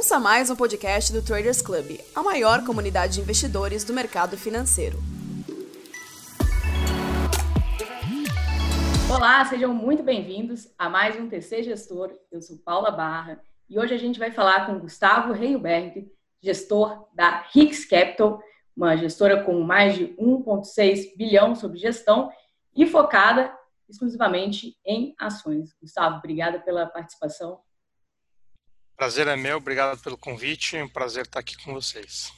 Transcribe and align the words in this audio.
Ouça 0.00 0.18
mais 0.18 0.48
um 0.48 0.56
podcast 0.56 1.12
do 1.12 1.20
Traders 1.22 1.60
Club, 1.60 2.00
a 2.14 2.22
maior 2.22 2.64
comunidade 2.64 3.12
de 3.16 3.20
investidores 3.20 3.84
do 3.84 3.92
mercado 3.92 4.34
financeiro. 4.34 4.96
Olá, 9.14 9.44
sejam 9.44 9.74
muito 9.74 10.02
bem-vindos 10.02 10.72
a 10.78 10.88
mais 10.88 11.20
um 11.20 11.28
TC 11.28 11.64
Gestor. 11.64 12.18
Eu 12.32 12.40
sou 12.40 12.56
Paula 12.64 12.90
Barra 12.90 13.42
e 13.68 13.78
hoje 13.78 13.92
a 13.92 13.98
gente 13.98 14.18
vai 14.18 14.30
falar 14.30 14.64
com 14.64 14.78
Gustavo 14.78 15.34
Reiberg, 15.34 16.10
gestor 16.40 17.06
da 17.14 17.46
Hicks 17.54 17.84
Capital, 17.84 18.42
uma 18.74 18.96
gestora 18.96 19.44
com 19.44 19.60
mais 19.60 19.96
de 19.96 20.16
1,6 20.16 21.14
bilhão 21.14 21.54
sobre 21.54 21.78
gestão 21.78 22.32
e 22.74 22.86
focada 22.86 23.54
exclusivamente 23.86 24.78
em 24.82 25.14
ações. 25.18 25.76
Gustavo, 25.78 26.16
obrigada 26.16 26.58
pela 26.58 26.86
participação. 26.86 27.60
Prazer 29.00 29.26
é 29.28 29.34
meu, 29.34 29.56
obrigado 29.56 29.98
pelo 30.02 30.18
convite, 30.18 30.76
é 30.76 30.84
um 30.84 30.88
prazer 30.88 31.22
estar 31.22 31.40
aqui 31.40 31.56
com 31.64 31.72
vocês. 31.72 32.30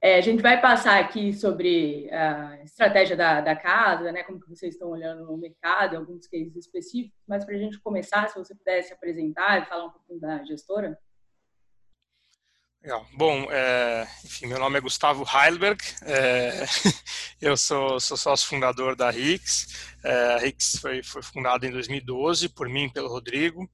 É, 0.00 0.14
a 0.14 0.22
gente 0.22 0.40
vai 0.40 0.58
passar 0.58 0.98
aqui 0.98 1.34
sobre 1.34 2.08
a 2.10 2.62
estratégia 2.64 3.14
da, 3.14 3.42
da 3.42 3.54
casa, 3.54 4.10
né, 4.10 4.22
como 4.22 4.40
que 4.40 4.48
vocês 4.48 4.72
estão 4.72 4.88
olhando 4.88 5.26
no 5.26 5.36
mercado, 5.36 5.98
alguns 5.98 6.26
cases 6.26 6.56
específicos, 6.56 7.20
mas 7.28 7.44
para 7.44 7.54
a 7.54 7.58
gente 7.58 7.78
começar, 7.80 8.26
se 8.26 8.38
você 8.38 8.54
pudesse 8.54 8.90
apresentar 8.90 9.60
e 9.60 9.66
falar 9.66 9.84
um 9.84 9.90
pouquinho 9.90 10.18
da 10.18 10.42
gestora. 10.44 10.98
Legal. 12.82 13.06
Bom, 13.12 13.46
é, 13.50 14.08
enfim, 14.24 14.46
meu 14.46 14.58
nome 14.58 14.78
é 14.78 14.80
Gustavo 14.80 15.26
Heilberg, 15.30 15.78
é, 16.04 16.64
eu 17.38 17.54
sou, 17.54 18.00
sou 18.00 18.16
sócio 18.16 18.48
fundador 18.48 18.96
da 18.96 19.10
Rix. 19.10 19.92
É, 20.02 20.12
a 20.34 20.38
Rix 20.38 20.78
foi, 20.80 21.02
foi 21.02 21.22
fundada 21.22 21.66
em 21.66 21.70
2012 21.70 22.48
por 22.48 22.66
mim 22.66 22.84
e 22.84 22.92
pelo 22.92 23.08
Rodrigo, 23.08 23.68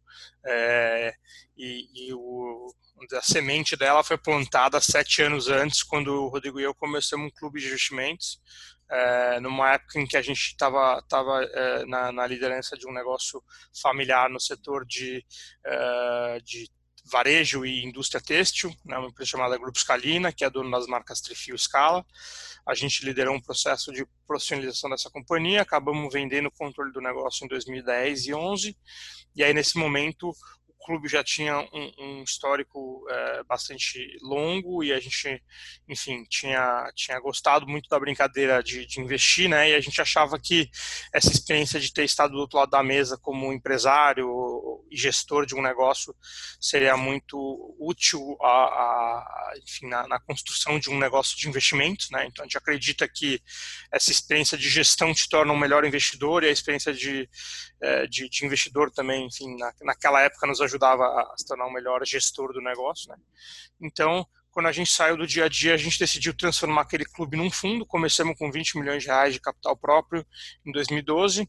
é, 0.47 1.15
e, 1.57 2.09
e 2.09 2.15
o, 2.15 2.73
a 3.13 3.23
semente 3.23 3.77
dela 3.77 4.03
foi 4.03 4.19
plantada 4.19 4.81
sete 4.81 5.23
anos 5.23 5.49
antes, 5.49 5.83
quando 5.83 6.09
o 6.09 6.29
Rodrigo 6.29 6.61
e 6.61 6.65
eu 6.65 6.75
começamos 6.75 7.27
um 7.27 7.31
clube 7.31 7.61
de 7.61 7.67
investimentos, 7.67 8.41
é, 8.91 9.41
numa 9.41 9.73
época 9.75 9.99
em 9.99 10.07
que 10.07 10.17
a 10.17 10.23
gente 10.23 10.41
estava 10.41 11.03
tava, 11.09 11.43
é, 11.43 11.87
na, 11.87 12.13
na, 12.13 12.27
liderança 12.27 12.77
de 12.77 12.87
um 12.87 12.93
negócio 12.93 13.43
familiar 13.81 14.29
no 14.29 14.39
setor 14.39 14.85
de, 14.85 15.25
é, 15.65 16.39
de 16.45 16.69
varejo 17.05 17.65
e 17.67 17.85
indústria 17.85 18.21
têxtil, 18.21 18.75
né, 18.85 18.97
uma 18.97 19.09
empresa 19.09 19.31
chamada 19.31 19.59
Grupo 19.59 19.79
Scalina, 19.79 20.33
que 20.33 20.45
é 20.45 20.51
dona 20.51 20.79
das 20.79 20.87
marcas 20.87 21.21
Trifio 21.21 21.59
Scala. 21.59 22.05
A 22.67 22.75
gente 22.75 23.05
liderou 23.05 23.35
um 23.35 23.41
processo 23.41 23.93
de 23.93 24.07
profissionalização 24.27 24.89
dessa 24.89 25.11
companhia, 25.11 25.63
acabamos 25.63 26.13
vendendo 26.13 26.47
o 26.47 26.53
controle 26.53 26.93
do 26.93 27.01
negócio 27.01 27.45
em 27.45 27.49
2010 27.49 28.27
e 28.27 28.35
11, 28.35 28.77
e 29.37 29.45
aí 29.45 29.53
nesse 29.53 29.77
momento 29.77 30.33
clube 30.85 31.09
já 31.09 31.25
tinha 31.25 31.61
um, 31.61 31.93
um 31.99 32.23
histórico 32.23 33.05
é, 33.09 33.43
bastante 33.45 34.17
longo 34.21 34.85
e 34.85 34.93
a 34.93 35.01
gente, 35.01 35.43
enfim, 35.89 36.25
tinha, 36.29 36.91
tinha 36.95 37.19
gostado 37.21 37.67
muito 37.67 37.89
da 37.89 37.99
brincadeira 37.99 38.63
de, 38.63 38.87
de, 38.87 39.01
investir, 39.01 39.49
né? 39.49 39.71
E 39.71 39.75
a 39.75 39.81
gente 39.81 40.01
achava 40.01 40.39
que 40.39 40.69
essa 41.13 41.33
experiência 41.33 41.81
de 41.81 41.93
ter 41.93 42.05
estado 42.05 42.33
do 42.33 42.39
outro 42.39 42.59
lado 42.59 42.71
da 42.71 42.83
mesa 42.83 43.19
como 43.21 43.53
empresário 43.53 44.29
e 44.91 44.97
gestor 44.97 45.47
de 45.47 45.55
um 45.55 45.63
negócio 45.63 46.15
seria 46.61 46.97
muito 46.97 47.37
útil 47.79 48.37
a, 48.41 48.47
a 48.47 49.55
enfim, 49.63 49.89
na, 49.89 50.07
na, 50.09 50.21
construção 50.21 50.79
de 50.79 50.91
um 50.91 50.99
negócio 50.99 51.37
de 51.37 51.49
investimentos, 51.49 52.11
né? 52.11 52.27
Então 52.27 52.43
a 52.43 52.47
gente 52.47 52.59
acredita 52.59 53.09
que 53.09 53.41
essa 53.93 54.11
experiência 54.11 54.57
de 54.57 54.69
gestão 54.69 55.13
te 55.13 55.29
torna 55.29 55.53
um 55.53 55.59
melhor 55.59 55.85
investidor 55.85 56.43
e 56.43 56.49
a 56.49 56.53
experiência 56.53 56.93
de, 56.93 57.29
é, 57.83 58.07
de, 58.07 58.29
de 58.29 58.45
investidor 58.45 58.91
também, 58.91 59.27
enfim, 59.27 59.57
na, 59.57 59.73
naquela 59.83 60.21
época 60.23 60.47
nos 60.47 60.61
ajudava 60.61 61.05
a 61.05 61.35
se 61.37 61.47
tornar 61.47 61.67
um 61.67 61.73
melhor 61.73 62.05
gestor 62.05 62.53
do 62.53 62.61
negócio, 62.61 63.09
né? 63.11 63.17
Então, 63.81 64.27
quando 64.55 64.67
a 64.67 64.73
gente 64.73 64.91
saiu 64.93 65.17
do 65.17 65.27
dia 65.27 65.47
a 65.47 65.49
dia, 65.49 65.75
a 65.75 65.77
gente 65.77 65.99
decidiu 65.99 66.33
transformar 66.33 66.83
aquele 66.83 67.05
clube 67.05 67.37
num 67.37 67.51
fundo. 67.51 67.85
Começamos 67.85 68.39
com 68.39 68.53
20 68.53 68.79
milhões 68.79 69.03
de 69.03 69.09
reais 69.09 69.35
de 69.35 69.41
capital 69.41 69.77
próprio 69.77 70.25
em 70.65 70.71
2012. 70.71 71.49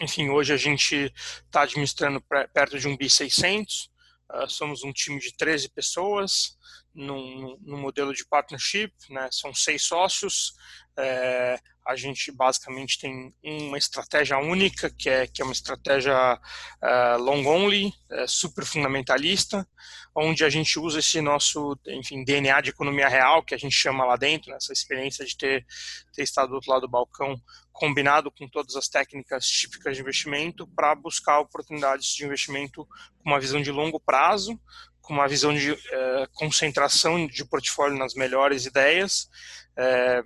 Enfim, 0.00 0.28
hoje 0.28 0.52
a 0.52 0.56
gente 0.56 1.12
está 1.44 1.62
administrando 1.62 2.22
perto 2.52 2.78
de 2.78 2.86
um 2.86 2.96
bi 2.96 3.10
600. 3.10 3.90
Uh, 4.30 4.48
somos 4.48 4.84
um 4.84 4.92
time 4.92 5.18
de 5.18 5.34
13 5.36 5.70
pessoas 5.70 6.56
num, 6.94 7.56
num 7.62 7.78
modelo 7.78 8.12
de 8.12 8.24
partnership, 8.26 8.92
né? 9.10 9.28
São 9.32 9.54
seis 9.54 9.82
sócios. 9.82 10.52
É, 10.96 11.58
a 11.86 11.96
gente 11.96 12.30
basicamente 12.30 12.98
tem 12.98 13.34
uma 13.42 13.78
estratégia 13.78 14.36
única, 14.38 14.90
que 14.90 15.08
é, 15.08 15.26
que 15.26 15.40
é 15.40 15.44
uma 15.44 15.54
estratégia 15.54 16.34
uh, 16.34 17.22
long 17.22 17.46
only, 17.46 17.94
uh, 18.10 18.28
super 18.28 18.64
fundamentalista, 18.64 19.66
onde 20.14 20.44
a 20.44 20.50
gente 20.50 20.78
usa 20.78 20.98
esse 20.98 21.20
nosso 21.22 21.78
enfim, 21.86 22.24
DNA 22.24 22.60
de 22.60 22.70
economia 22.70 23.08
real, 23.08 23.42
que 23.42 23.54
a 23.54 23.58
gente 23.58 23.74
chama 23.74 24.04
lá 24.04 24.16
dentro, 24.16 24.50
né, 24.50 24.56
essa 24.56 24.72
experiência 24.72 25.24
de 25.24 25.36
ter, 25.36 25.64
ter 26.12 26.24
estado 26.24 26.50
do 26.50 26.56
outro 26.56 26.70
lado 26.70 26.82
do 26.82 26.90
balcão, 26.90 27.40
combinado 27.78 28.28
com 28.32 28.48
todas 28.48 28.74
as 28.74 28.88
técnicas 28.88 29.46
típicas 29.46 29.94
de 29.94 30.02
investimento, 30.02 30.66
para 30.66 30.96
buscar 30.96 31.38
oportunidades 31.38 32.08
de 32.08 32.24
investimento 32.24 32.84
com 33.18 33.30
uma 33.30 33.38
visão 33.38 33.62
de 33.62 33.70
longo 33.70 34.00
prazo, 34.00 34.60
com 35.00 35.14
uma 35.14 35.28
visão 35.28 35.54
de 35.54 35.70
uh, 35.70 35.78
concentração 36.34 37.24
de 37.24 37.44
portfólio 37.44 37.96
nas 37.96 38.14
melhores 38.14 38.66
ideias, 38.66 39.28
é, 39.76 40.22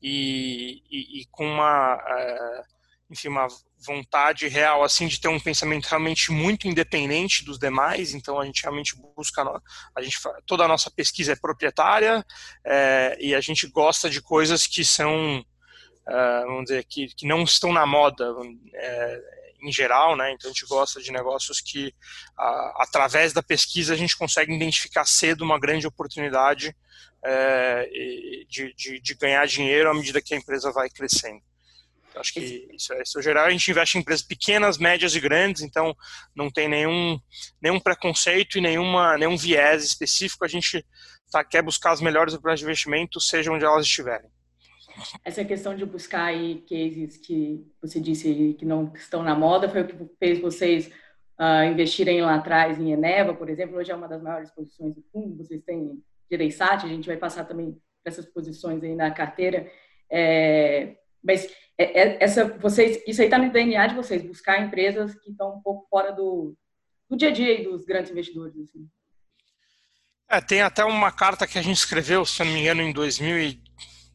e, 0.00 0.80
e, 0.88 1.20
e, 1.20 1.26
com 1.28 1.44
uma, 1.44 2.00
é, 2.06 2.62
enfim, 3.10 3.28
uma 3.28 3.48
vontade 3.84 4.46
real 4.46 4.84
assim 4.84 5.08
de 5.08 5.20
ter 5.20 5.28
um 5.28 5.40
pensamento 5.40 5.86
realmente 5.86 6.30
muito 6.30 6.68
independente 6.68 7.44
dos 7.44 7.58
demais. 7.58 8.14
Então 8.14 8.40
a 8.40 8.46
gente 8.46 8.62
realmente 8.62 8.94
busca, 8.96 9.42
a 9.94 10.02
gente 10.02 10.18
toda 10.46 10.64
a 10.64 10.68
nossa 10.68 10.90
pesquisa 10.90 11.32
é 11.32 11.36
proprietária 11.36 12.24
é, 12.64 13.16
e 13.20 13.34
a 13.34 13.40
gente 13.40 13.66
gosta 13.66 14.08
de 14.08 14.22
coisas 14.22 14.66
que 14.66 14.84
são, 14.84 15.44
é, 16.08 16.40
vamos 16.44 16.64
dizer, 16.64 16.84
que, 16.84 17.08
que 17.14 17.26
não 17.26 17.42
estão 17.42 17.72
na 17.72 17.86
moda. 17.86 18.34
É, 18.74 19.42
em 19.62 19.70
geral, 19.72 20.16
né? 20.16 20.32
Então 20.32 20.50
a 20.50 20.52
gente 20.52 20.66
gosta 20.66 21.00
de 21.00 21.12
negócios 21.12 21.60
que, 21.60 21.94
através 22.76 23.32
da 23.32 23.42
pesquisa, 23.42 23.94
a 23.94 23.96
gente 23.96 24.16
consegue 24.16 24.52
identificar 24.52 25.04
cedo 25.04 25.42
uma 25.42 25.58
grande 25.58 25.86
oportunidade 25.86 26.74
é, 27.24 27.88
de, 28.48 28.74
de, 28.74 29.00
de, 29.00 29.14
ganhar 29.14 29.46
dinheiro 29.46 29.88
à 29.88 29.94
medida 29.94 30.20
que 30.20 30.34
a 30.34 30.36
empresa 30.36 30.72
vai 30.72 30.90
crescendo. 30.90 31.40
Então, 32.08 32.20
acho 32.20 32.32
que 32.32 32.68
isso 32.74 32.92
é, 32.92 33.02
isso 33.02 33.18
é 33.18 33.22
geral. 33.22 33.46
A 33.46 33.50
gente 33.50 33.70
investe 33.70 33.96
em 33.96 34.00
empresas 34.00 34.26
pequenas, 34.26 34.78
médias 34.78 35.14
e 35.14 35.20
grandes, 35.20 35.62
então 35.62 35.96
não 36.34 36.50
tem 36.50 36.68
nenhum, 36.68 37.18
nenhum 37.60 37.78
preconceito 37.78 38.58
e 38.58 38.60
nenhuma, 38.60 39.16
nenhum 39.16 39.36
viés 39.36 39.84
específico. 39.84 40.44
A 40.44 40.48
gente 40.48 40.84
tá, 41.30 41.44
quer 41.44 41.62
buscar 41.62 41.92
as 41.92 42.00
melhores 42.00 42.34
oportunidades 42.34 42.60
de 42.60 42.66
investimento, 42.66 43.20
seja 43.20 43.52
onde 43.52 43.64
elas 43.64 43.86
estiverem. 43.86 44.28
Essa 45.24 45.44
questão 45.44 45.74
de 45.74 45.84
buscar 45.84 46.24
aí 46.24 46.64
cases 46.68 47.16
que 47.16 47.66
você 47.80 48.00
disse 48.00 48.54
que 48.58 48.64
não 48.64 48.92
estão 48.94 49.22
na 49.22 49.34
moda 49.34 49.68
foi 49.68 49.82
o 49.82 49.86
que 49.86 49.96
fez 50.18 50.40
vocês 50.40 50.88
uh, 51.40 51.64
investirem 51.70 52.20
lá 52.20 52.36
atrás 52.36 52.78
em 52.78 52.92
Eneva, 52.92 53.34
por 53.34 53.48
exemplo. 53.48 53.76
Hoje 53.76 53.90
é 53.90 53.94
uma 53.94 54.08
das 54.08 54.22
maiores 54.22 54.50
posições 54.50 54.94
do 54.94 55.02
fundo. 55.12 55.36
Vocês 55.36 55.62
têm 55.62 56.02
Gereissat, 56.30 56.84
a 56.84 56.88
gente 56.88 57.06
vai 57.06 57.16
passar 57.16 57.44
também 57.44 57.76
essas 58.04 58.26
posições 58.26 58.82
aí 58.82 58.94
na 58.94 59.10
carteira. 59.10 59.70
É, 60.10 60.96
mas 61.22 61.46
é, 61.78 62.00
é, 62.00 62.18
essa, 62.20 62.44
vocês, 62.58 63.02
isso 63.06 63.20
aí 63.20 63.26
está 63.26 63.38
no 63.38 63.50
DNA 63.50 63.86
de 63.88 63.94
vocês, 63.94 64.22
buscar 64.22 64.60
empresas 64.60 65.14
que 65.14 65.30
estão 65.30 65.56
um 65.56 65.60
pouco 65.62 65.86
fora 65.88 66.12
do, 66.12 66.56
do 67.08 67.16
dia 67.16 67.28
a 67.28 67.32
dia 67.32 67.62
dos 67.68 67.84
grandes 67.84 68.10
investidores. 68.10 68.54
Assim. 68.56 68.88
É, 70.28 70.40
tem 70.40 70.62
até 70.62 70.84
uma 70.84 71.12
carta 71.12 71.46
que 71.46 71.58
a 71.58 71.62
gente 71.62 71.76
escreveu, 71.76 72.24
se 72.24 72.42
não 72.44 72.52
me 72.52 72.60
engano, 72.60 72.82
em 72.82 72.92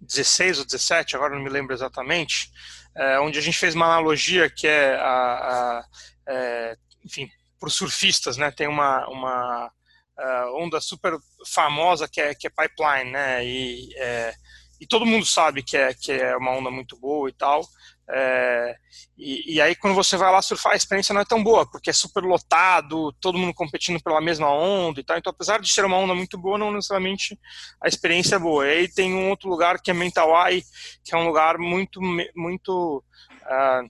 2016 0.01 0.59
ou 0.59 0.63
2017, 0.65 1.15
agora 1.15 1.35
não 1.35 1.43
me 1.43 1.49
lembro 1.49 1.73
exatamente, 1.73 2.51
é, 2.95 3.19
onde 3.19 3.37
a 3.37 3.41
gente 3.41 3.57
fez 3.57 3.75
uma 3.75 3.85
analogia 3.85 4.49
que 4.49 4.67
é, 4.67 4.95
a, 4.95 5.03
a 5.03 5.85
é, 6.27 6.75
enfim, 7.03 7.29
para 7.59 7.67
os 7.67 7.75
surfistas, 7.75 8.37
né, 8.37 8.51
tem 8.51 8.67
uma, 8.67 9.07
uma 9.07 9.71
uh, 10.17 10.63
onda 10.63 10.81
super 10.81 11.17
famosa 11.47 12.07
que 12.07 12.19
é, 12.19 12.33
que 12.33 12.47
é 12.47 12.49
Pipeline, 12.49 13.11
né? 13.11 13.45
E, 13.45 13.89
é, 13.97 14.33
e 14.79 14.87
todo 14.87 15.05
mundo 15.05 15.25
sabe 15.25 15.63
que 15.63 15.77
é, 15.77 15.93
que 15.93 16.11
é 16.11 16.35
uma 16.35 16.51
onda 16.51 16.69
muito 16.69 16.97
boa 16.97 17.29
e 17.29 17.33
tal. 17.33 17.61
É, 18.09 18.75
e, 19.17 19.55
e, 19.55 19.61
aí 19.61 19.75
quando 19.75 19.93
você 19.93 20.15
vai 20.15 20.31
lá 20.31 20.41
surfar, 20.41 20.71
a 20.71 20.75
experiência 20.77 21.13
não 21.13 21.21
é 21.21 21.25
tão 21.25 21.43
boa, 21.43 21.69
porque 21.69 21.89
é 21.89 21.93
super 21.93 22.23
lotado, 22.23 23.11
todo 23.19 23.37
mundo 23.37 23.53
competindo 23.53 24.01
pela 24.01 24.21
mesma 24.21 24.49
onda 24.49 24.99
e 24.99 25.03
tal. 25.03 25.17
Então, 25.17 25.31
apesar 25.31 25.59
de 25.59 25.69
ser 25.69 25.83
uma 25.83 25.97
onda 25.97 26.15
muito 26.15 26.37
boa, 26.37 26.57
não 26.57 26.71
necessariamente 26.71 27.37
a 27.81 27.87
experiência 27.87 28.35
é 28.35 28.39
boa. 28.39 28.65
E 28.65 28.71
aí 28.71 28.87
tem 28.87 29.13
um 29.13 29.29
outro 29.29 29.49
lugar 29.49 29.81
que 29.81 29.91
é 29.91 29.93
Mentawai, 29.93 30.63
que 31.03 31.13
é 31.13 31.17
um 31.17 31.25
lugar 31.25 31.57
muito, 31.57 31.99
muito 32.33 33.03
uh, 33.43 33.89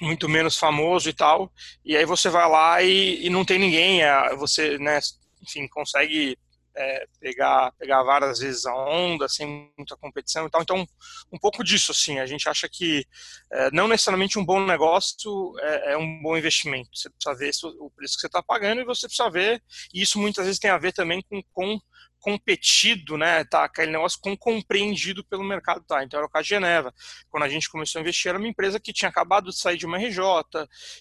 muito 0.00 0.28
menos 0.28 0.58
famoso 0.58 1.08
e 1.08 1.12
tal, 1.12 1.50
e 1.84 1.96
aí 1.96 2.04
você 2.04 2.28
vai 2.28 2.48
lá 2.48 2.82
e, 2.82 3.24
e 3.24 3.30
não 3.30 3.44
tem 3.44 3.56
ninguém, 3.56 4.02
é, 4.02 4.34
você, 4.34 4.76
né, 4.78 4.98
enfim, 5.40 5.68
consegue 5.68 6.36
é, 6.74 7.06
pegar, 7.20 7.72
pegar 7.78 8.02
várias 8.02 8.38
vezes 8.38 8.66
a 8.66 8.74
onda, 8.74 9.28
sem 9.28 9.72
muita 9.76 9.96
competição 9.96 10.46
e 10.46 10.50
tal. 10.50 10.62
Então, 10.62 10.86
um 11.32 11.38
pouco 11.38 11.62
disso, 11.62 11.92
assim, 11.92 12.18
a 12.18 12.26
gente 12.26 12.48
acha 12.48 12.68
que 12.68 13.06
é, 13.50 13.70
não 13.70 13.88
necessariamente 13.88 14.38
um 14.38 14.44
bom 14.44 14.64
negócio 14.64 15.52
é, 15.60 15.92
é, 15.92 15.96
um 15.96 16.22
bom 16.22 16.36
investimento. 16.36 16.90
Você 16.94 17.10
precisa 17.10 17.36
ver 17.36 17.50
o 17.80 17.90
preço 17.90 18.14
que 18.14 18.20
você 18.20 18.26
está 18.26 18.42
pagando 18.42 18.80
e 18.80 18.84
você 18.84 19.06
precisa 19.06 19.30
ver, 19.30 19.62
e 19.92 20.02
isso 20.02 20.18
muitas 20.18 20.44
vezes 20.44 20.60
tem 20.60 20.70
a 20.70 20.78
ver 20.78 20.92
também 20.92 21.22
com, 21.22 21.42
com 21.52 21.80
competido, 22.22 23.18
né, 23.18 23.42
tá, 23.42 23.64
aquele 23.64 23.90
negócio 23.90 24.18
com 24.22 24.36
compreendido 24.36 25.24
pelo 25.24 25.42
mercado, 25.42 25.84
tá, 25.84 26.04
então 26.04 26.18
era 26.18 26.26
o 26.26 26.30
caso 26.30 26.44
de 26.44 26.50
Geneva, 26.50 26.94
quando 27.28 27.42
a 27.42 27.48
gente 27.48 27.68
começou 27.68 27.98
a 27.98 28.02
investir 28.02 28.28
era 28.28 28.38
uma 28.38 28.46
empresa 28.46 28.78
que 28.78 28.92
tinha 28.92 29.08
acabado 29.08 29.50
de 29.50 29.58
sair 29.58 29.76
de 29.76 29.84
uma 29.84 29.98
RJ, 29.98 30.22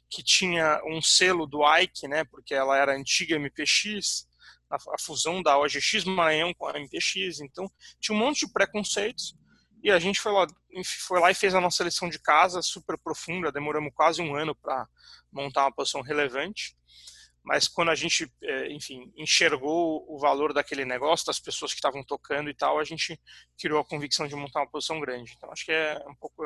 que 0.09 0.23
tinha 0.23 0.81
um 0.83 0.99
selo 0.99 1.45
do 1.45 1.61
Ike, 1.77 2.07
né, 2.07 2.23
porque 2.23 2.55
ela 2.55 2.75
era 2.75 2.97
antiga 2.97 3.35
MPX, 3.35 4.27
a, 4.75 4.99
fusão 4.99 5.41
da 5.41 5.57
OGX 5.57 6.05
Maranhão 6.05 6.53
com 6.53 6.67
a 6.67 6.79
MPX, 6.79 7.41
então 7.41 7.71
tinha 7.99 8.15
um 8.15 8.19
monte 8.19 8.45
de 8.45 8.51
preconceitos, 8.51 9.35
e 9.83 9.89
a 9.91 9.99
gente 9.99 10.19
foi 10.19 10.31
lá, 10.31 10.47
foi 11.07 11.19
lá 11.19 11.31
e 11.31 11.35
fez 11.35 11.55
a 11.55 11.61
nossa 11.61 11.83
lição 11.83 12.07
de 12.07 12.19
casa 12.19 12.61
super 12.61 12.97
profunda, 12.97 13.51
demoramos 13.51 13.91
quase 13.95 14.21
um 14.21 14.35
ano 14.35 14.55
para 14.55 14.87
montar 15.31 15.63
uma 15.63 15.73
posição 15.73 16.01
relevante, 16.01 16.75
mas 17.43 17.67
quando 17.67 17.89
a 17.89 17.95
gente, 17.95 18.31
é, 18.43 18.71
enfim, 18.71 19.11
enxergou 19.17 20.05
o 20.07 20.19
valor 20.19 20.53
daquele 20.53 20.85
negócio, 20.85 21.25
das 21.25 21.39
pessoas 21.39 21.71
que 21.71 21.79
estavam 21.79 22.03
tocando 22.03 22.49
e 22.49 22.53
tal, 22.53 22.79
a 22.79 22.83
gente 22.83 23.19
criou 23.59 23.79
a 23.79 23.85
convicção 23.85 24.27
de 24.27 24.35
montar 24.35 24.59
uma 24.59 24.69
posição 24.69 24.99
grande. 24.99 25.33
Então, 25.35 25.51
acho 25.51 25.65
que 25.65 25.71
é 25.71 25.99
um 26.07 26.15
pouco 26.15 26.43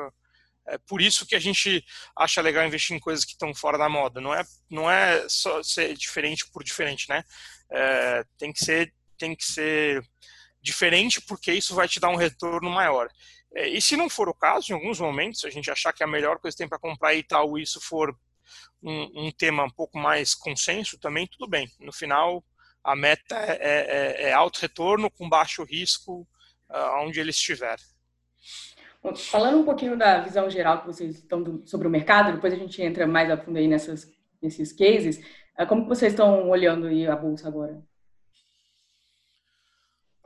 é 0.68 0.78
por 0.78 1.00
isso 1.00 1.24
que 1.24 1.36
a 1.36 1.38
gente 1.38 1.84
acha 2.16 2.40
legal 2.40 2.66
investir 2.66 2.96
em 2.96 3.00
coisas 3.00 3.24
que 3.24 3.32
estão 3.32 3.54
fora 3.54 3.78
da 3.78 3.88
moda. 3.88 4.20
Não 4.20 4.34
é, 4.34 4.42
não 4.68 4.90
é 4.90 5.28
só 5.28 5.62
ser 5.62 5.94
diferente 5.96 6.44
por 6.50 6.64
diferente, 6.64 7.08
né? 7.08 7.22
É, 7.70 8.24
tem 8.38 8.52
que 8.52 8.64
ser, 8.64 8.92
tem 9.18 9.34
que 9.34 9.44
ser 9.44 10.02
diferente 10.60 11.20
porque 11.20 11.52
isso 11.52 11.74
vai 11.74 11.88
te 11.88 12.00
dar 12.00 12.08
um 12.08 12.16
retorno 12.16 12.70
maior. 12.70 13.08
É, 13.54 13.68
e 13.68 13.80
se 13.80 13.96
não 13.96 14.10
for 14.10 14.28
o 14.28 14.34
caso, 14.34 14.70
em 14.70 14.74
alguns 14.74 15.00
momentos, 15.00 15.44
a 15.44 15.50
gente 15.50 15.70
achar 15.70 15.92
que 15.92 16.04
a 16.04 16.06
melhor 16.06 16.38
coisa 16.38 16.54
que 16.54 16.62
tem 16.62 16.68
para 16.68 16.78
comprar 16.78 17.14
e 17.14 17.22
tal, 17.22 17.56
isso 17.56 17.80
for 17.80 18.16
um, 18.82 19.26
um, 19.26 19.30
tema 19.30 19.64
um 19.64 19.70
pouco 19.70 19.98
mais 19.98 20.34
consenso 20.34 20.98
também, 20.98 21.26
tudo 21.26 21.48
bem. 21.48 21.68
No 21.80 21.92
final, 21.92 22.44
a 22.84 22.94
meta 22.94 23.36
é, 23.36 23.58
é, 23.60 24.22
é 24.28 24.32
alto 24.32 24.60
retorno 24.60 25.10
com 25.10 25.28
baixo 25.28 25.64
risco 25.64 26.26
uh, 26.70 27.04
onde 27.04 27.18
ele 27.18 27.30
estiver. 27.30 27.78
Falando 29.14 29.60
um 29.60 29.64
pouquinho 29.64 29.96
da 29.96 30.20
visão 30.20 30.50
geral 30.50 30.80
que 30.80 30.86
vocês 30.86 31.16
estão 31.16 31.42
do, 31.42 31.66
sobre 31.66 31.86
o 31.86 31.90
mercado, 31.90 32.32
depois 32.32 32.52
a 32.52 32.56
gente 32.56 32.82
entra 32.82 33.06
mais 33.06 33.30
a 33.30 33.36
fundo 33.36 33.58
aí 33.58 33.68
nessas, 33.68 34.10
nesses 34.42 34.72
cases. 34.72 35.20
Uh, 35.58 35.66
como 35.66 35.86
vocês 35.86 36.12
estão 36.12 36.48
olhando 36.48 36.86
a 37.10 37.16
bolsa 37.16 37.48
agora? 37.48 37.82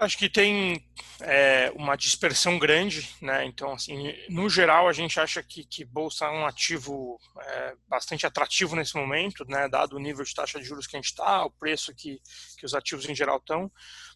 Acho 0.00 0.17
que 0.17 0.31
tem 0.31 0.82
é, 1.21 1.71
uma 1.77 1.94
dispersão 1.94 2.59
grande, 2.59 3.06
né? 3.21 3.44
Então, 3.44 3.75
assim, 3.75 4.15
no 4.31 4.49
geral, 4.49 4.88
a 4.88 4.94
gente 4.94 5.21
acha 5.21 5.43
que, 5.43 5.62
que 5.62 5.85
bolsa 5.85 6.25
é 6.25 6.31
um 6.31 6.47
ativo 6.47 7.21
é, 7.38 7.75
bastante 7.87 8.27
atrativo 8.27 8.75
nesse 8.75 8.97
momento, 8.97 9.44
né? 9.47 9.69
Dado 9.69 9.97
o 9.97 9.99
nível 9.99 10.25
de 10.25 10.35
taxa 10.35 10.59
de 10.59 10.65
juros 10.65 10.87
que 10.87 10.97
a 10.97 10.99
gente 10.99 11.11
está, 11.11 11.44
o 11.44 11.50
preço 11.50 11.94
que, 11.94 12.19
que 12.56 12.65
os 12.65 12.73
ativos 12.73 13.06
em 13.11 13.15
geral 13.15 13.37
estão. 13.37 13.71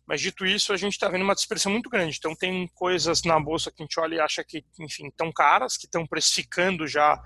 Mas 0.07 0.23
dito 0.23 0.47
isso, 0.47 0.73
a 0.73 0.77
gente 0.79 0.95
está 0.95 1.07
vendo 1.09 1.23
uma 1.23 1.35
dispersão 1.35 1.71
muito 1.71 1.91
grande. 1.91 2.17
Então, 2.19 2.35
tem 2.35 2.67
coisas 2.69 3.23
na 3.23 3.39
bolsa 3.39 3.71
que 3.71 3.83
a 3.83 3.85
gente 3.85 4.01
olha 4.01 4.15
e 4.15 4.21
acha 4.21 4.43
que, 4.43 4.65
enfim, 4.81 5.09
estão 5.09 5.31
caras, 5.31 5.77
que 5.77 5.85
estão 5.85 6.07
precificando 6.07 6.89
já, 6.89 7.23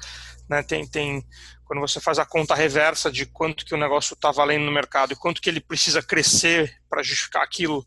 né? 0.50 0.64
Tem, 0.64 0.84
tem 0.84 1.24
quando 1.68 1.80
você 1.80 2.00
faz 2.00 2.18
a 2.18 2.24
conta 2.24 2.54
reversa 2.54 3.12
de 3.12 3.26
quanto 3.26 3.64
que 3.64 3.74
o 3.74 3.78
negócio 3.78 4.14
está 4.14 4.32
valendo 4.32 4.64
no 4.64 4.72
mercado 4.72 5.12
e 5.12 5.16
quanto 5.16 5.40
que 5.40 5.50
ele 5.50 5.60
precisa 5.60 6.02
crescer 6.02 6.74
para 6.88 7.02
justificar 7.02 7.42
aquilo 7.42 7.86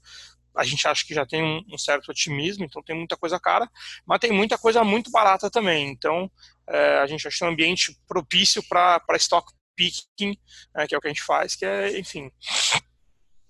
a 0.56 0.64
gente 0.64 0.88
acha 0.88 1.06
que 1.06 1.14
já 1.14 1.26
tem 1.26 1.42
um, 1.42 1.64
um, 1.74 1.78
certo 1.78 2.10
otimismo, 2.10 2.66
então 2.66 2.84
tem 2.84 2.96
muita 2.96 3.16
coisa 3.16 3.40
cara, 3.40 3.70
mas 4.06 4.20
tem 4.20 4.32
muita 4.32 4.58
coisa 4.58 4.84
muito 4.84 5.10
barata 5.10 5.50
também. 5.50 5.90
Então 5.90 6.30
é, 6.68 6.98
a 7.00 7.08
gente 7.08 7.28
acha 7.28 7.46
um 7.46 7.50
ambiente 7.50 7.98
propício 8.08 8.62
para 8.68 9.02
stock 9.16 9.52
picking, 9.76 10.38
é, 10.76 10.88
que 10.88 10.94
é 10.94 10.98
o 10.98 11.02
que 11.02 11.08
a 11.08 11.10
gente 11.10 11.24
faz, 11.24 11.56
que 11.56 11.66
é, 11.66 11.98
enfim, 11.98 12.30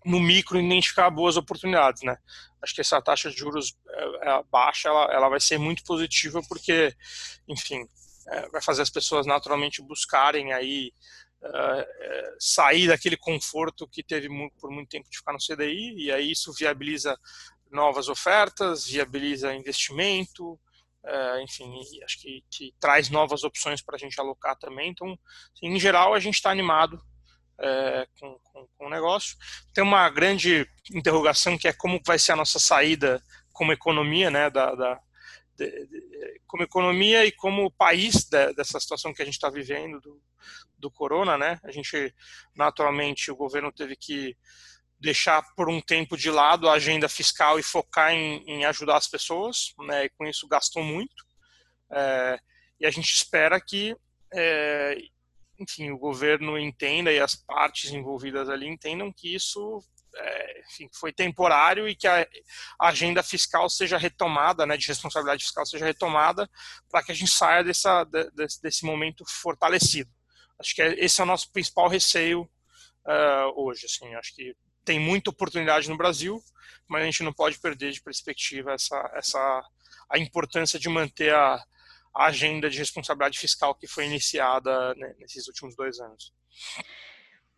no 0.05 0.19
micro 0.19 0.59
identificar 0.59 1.09
boas 1.09 1.37
oportunidades, 1.37 2.03
né? 2.03 2.17
Acho 2.61 2.75
que 2.75 2.81
essa 2.81 3.01
taxa 3.01 3.29
de 3.29 3.37
juros 3.37 3.75
é, 3.89 4.29
é 4.29 4.43
baixa, 4.51 4.89
ela, 4.89 5.11
ela 5.11 5.29
vai 5.29 5.39
ser 5.39 5.57
muito 5.57 5.83
positiva 5.83 6.41
porque, 6.47 6.95
enfim, 7.47 7.87
é, 8.27 8.49
vai 8.49 8.61
fazer 8.61 8.81
as 8.81 8.89
pessoas 8.89 9.25
naturalmente 9.25 9.81
buscarem 9.81 10.53
aí 10.53 10.91
uh, 11.41 12.35
sair 12.39 12.87
daquele 12.87 13.17
conforto 13.17 13.87
que 13.87 14.03
teve 14.03 14.27
por 14.59 14.71
muito 14.71 14.89
tempo 14.89 15.09
de 15.09 15.17
ficar 15.17 15.33
no 15.33 15.39
CDI, 15.39 16.05
e 16.05 16.11
aí 16.11 16.31
isso 16.31 16.53
viabiliza 16.53 17.17
novas 17.71 18.09
ofertas, 18.09 18.85
viabiliza 18.85 19.53
investimento, 19.53 20.53
uh, 20.53 21.39
enfim, 21.41 21.73
acho 22.03 22.19
que, 22.19 22.43
que, 22.49 22.73
traz 22.79 23.09
novas 23.09 23.43
opções 23.43 23.81
para 23.81 23.95
a 23.95 23.99
gente 23.99 24.19
alocar 24.19 24.57
também. 24.57 24.89
Então, 24.89 25.17
assim, 25.55 25.67
em 25.67 25.79
geral, 25.79 26.13
a 26.13 26.19
gente 26.19 26.35
está 26.35 26.51
animado 26.51 27.01
é, 27.59 28.07
com, 28.19 28.39
com, 28.43 28.67
com, 28.77 28.87
o 28.87 28.89
negócio. 28.89 29.37
Tem 29.73 29.83
uma 29.83 30.09
grande 30.09 30.67
interrogação 30.91 31.57
que 31.57 31.67
é 31.67 31.73
como 31.73 32.01
vai 32.05 32.17
ser 32.17 32.31
a 32.31 32.35
nossa 32.35 32.59
saída 32.59 33.21
como 33.53 33.71
economia, 33.71 34.31
né, 34.31 34.49
da, 34.49 34.73
da 34.73 34.99
como 36.47 36.63
economia 36.63 37.25
e 37.25 37.31
como 37.31 37.71
país 37.71 38.25
de, 38.25 38.53
dessa 38.53 38.79
situação 38.79 39.13
que 39.13 39.21
a 39.21 39.25
gente 39.25 39.35
está 39.35 39.49
vivendo 39.49 39.99
do, 39.99 40.21
do 40.77 40.91
corona, 40.91 41.37
né? 41.37 41.59
A 41.63 41.71
gente, 41.71 42.13
naturalmente, 42.55 43.31
o 43.31 43.35
governo 43.35 43.71
teve 43.71 43.95
que 43.95 44.35
deixar 44.99 45.41
por 45.55 45.67
um 45.67 45.81
tempo 45.81 46.15
de 46.15 46.29
lado 46.29 46.69
a 46.69 46.73
agenda 46.73 47.09
fiscal 47.09 47.57
e 47.57 47.63
focar 47.63 48.11
em, 48.11 48.43
em 48.45 48.65
ajudar 48.65 48.97
as 48.97 49.07
pessoas, 49.07 49.73
né? 49.79 50.05
E 50.05 50.09
com 50.09 50.25
isso 50.25 50.47
gastou 50.47 50.83
muito. 50.83 51.25
É, 51.91 52.39
e 52.79 52.85
a 52.85 52.91
gente 52.91 53.13
espera 53.13 53.59
que, 53.59 53.95
é, 54.33 54.97
enfim, 55.59 55.91
o 55.91 55.97
governo 55.97 56.57
entenda 56.57 57.11
e 57.11 57.19
as 57.19 57.35
partes 57.35 57.91
envolvidas 57.91 58.49
ali 58.49 58.67
entendam 58.67 59.11
que 59.11 59.33
isso 59.33 59.83
é, 60.15 60.61
enfim, 60.61 60.89
foi 60.93 61.13
temporário 61.13 61.87
e 61.87 61.95
que 61.95 62.07
a 62.07 62.27
agenda 62.79 63.23
fiscal 63.23 63.69
seja 63.69 63.97
retomada, 63.97 64.65
né, 64.65 64.77
de 64.77 64.87
responsabilidade 64.87 65.43
fiscal 65.43 65.65
seja 65.65 65.85
retomada, 65.85 66.49
para 66.89 67.03
que 67.03 67.11
a 67.11 67.15
gente 67.15 67.31
saia 67.31 67.63
dessa, 67.63 68.03
desse, 68.35 68.61
desse 68.61 68.85
momento 68.85 69.23
fortalecido. 69.27 70.11
Acho 70.59 70.75
que 70.75 70.81
é, 70.81 70.93
esse 71.03 71.19
é 71.19 71.23
o 71.23 71.27
nosso 71.27 71.51
principal 71.51 71.87
receio 71.87 72.41
uh, 72.41 73.53
hoje. 73.55 73.85
Assim, 73.85 74.13
acho 74.15 74.35
que 74.35 74.55
tem 74.83 74.99
muita 74.99 75.29
oportunidade 75.29 75.89
no 75.89 75.97
Brasil, 75.97 76.41
mas 76.87 77.03
a 77.03 77.05
gente 77.05 77.23
não 77.23 77.33
pode 77.33 77.59
perder 77.59 77.91
de 77.91 78.01
perspectiva 78.01 78.73
essa, 78.73 79.11
essa 79.15 79.63
a 80.09 80.17
importância 80.17 80.79
de 80.79 80.89
manter 80.89 81.33
a, 81.33 81.63
a 82.15 82.25
agenda 82.25 82.69
de 82.69 82.77
responsabilidade 82.77 83.39
fiscal 83.39 83.73
que 83.75 83.87
foi 83.87 84.05
iniciada 84.05 84.93
né, 84.95 85.13
nesses 85.19 85.47
últimos 85.47 85.75
dois 85.75 85.99
anos. 85.99 86.33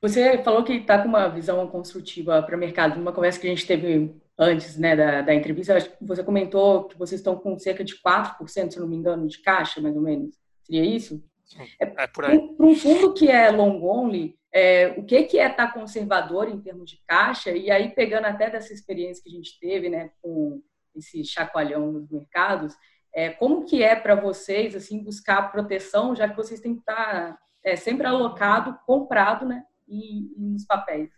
Você 0.03 0.43
falou 0.43 0.65
que 0.65 0.73
está 0.73 1.01
com 1.01 1.07
uma 1.07 1.29
visão 1.29 1.65
construtiva 1.65 2.43
para 2.43 2.57
o 2.57 2.59
mercado. 2.59 2.97
Numa 2.97 3.13
conversa 3.13 3.39
que 3.39 3.47
a 3.47 3.49
gente 3.49 3.65
teve 3.65 4.13
antes 4.37 4.77
né, 4.77 4.97
da, 4.97 5.21
da 5.21 5.33
entrevista, 5.33 5.77
você 6.01 6.21
comentou 6.21 6.89
que 6.89 6.99
vocês 6.99 7.21
estão 7.21 7.37
com 7.37 7.57
cerca 7.57 7.85
de 7.85 7.95
4%, 8.01 8.71
se 8.71 8.79
não 8.81 8.87
me 8.87 8.97
engano, 8.97 9.25
de 9.29 9.41
caixa, 9.41 9.79
mais 9.79 9.95
ou 9.95 10.01
menos. 10.01 10.35
Seria 10.61 10.83
isso? 10.83 11.23
É, 11.79 12.03
é 12.03 12.07
por 12.07 12.25
aí. 12.25 12.37
Para 12.37 12.65
um 12.65 12.75
fundo 12.75 13.13
que 13.13 13.29
é 13.29 13.49
long 13.49 13.81
only, 13.81 14.37
é, 14.51 14.93
o 14.97 15.05
que, 15.05 15.23
que 15.23 15.39
é 15.39 15.49
estar 15.49 15.67
tá 15.67 15.73
conservador 15.73 16.49
em 16.49 16.59
termos 16.59 16.89
de 16.91 17.01
caixa? 17.07 17.51
E 17.51 17.71
aí, 17.71 17.87
pegando 17.95 18.25
até 18.25 18.49
dessa 18.49 18.73
experiência 18.73 19.23
que 19.23 19.29
a 19.29 19.33
gente 19.33 19.57
teve 19.57 19.87
né, 19.87 20.11
com 20.21 20.61
esse 20.93 21.23
chacoalhão 21.23 21.93
nos 21.93 22.09
mercados, 22.09 22.75
é, 23.15 23.29
como 23.29 23.63
que 23.63 23.81
é 23.81 23.95
para 23.95 24.15
vocês 24.15 24.75
assim 24.75 25.01
buscar 25.01 25.49
proteção, 25.49 26.13
já 26.13 26.27
que 26.27 26.35
vocês 26.35 26.59
têm 26.59 26.73
que 26.73 26.81
estar 26.81 26.95
tá, 27.31 27.39
é, 27.63 27.77
sempre 27.77 28.05
alocado, 28.05 28.77
comprado 28.85 29.45
né, 29.45 29.63
e, 29.93 30.33
e 30.37 30.51
nos 30.51 30.65
papéis? 30.65 31.09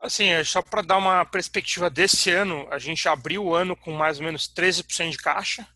Assim, 0.00 0.26
é, 0.26 0.42
só 0.42 0.60
para 0.60 0.82
dar 0.82 0.98
uma 0.98 1.24
perspectiva 1.24 1.88
desse 1.88 2.30
ano, 2.30 2.66
a 2.70 2.78
gente 2.78 3.08
abriu 3.08 3.44
o 3.44 3.54
ano 3.54 3.76
com 3.76 3.92
mais 3.92 4.18
ou 4.18 4.24
menos 4.24 4.48
13% 4.48 5.10
de 5.10 5.16
caixa, 5.16 5.66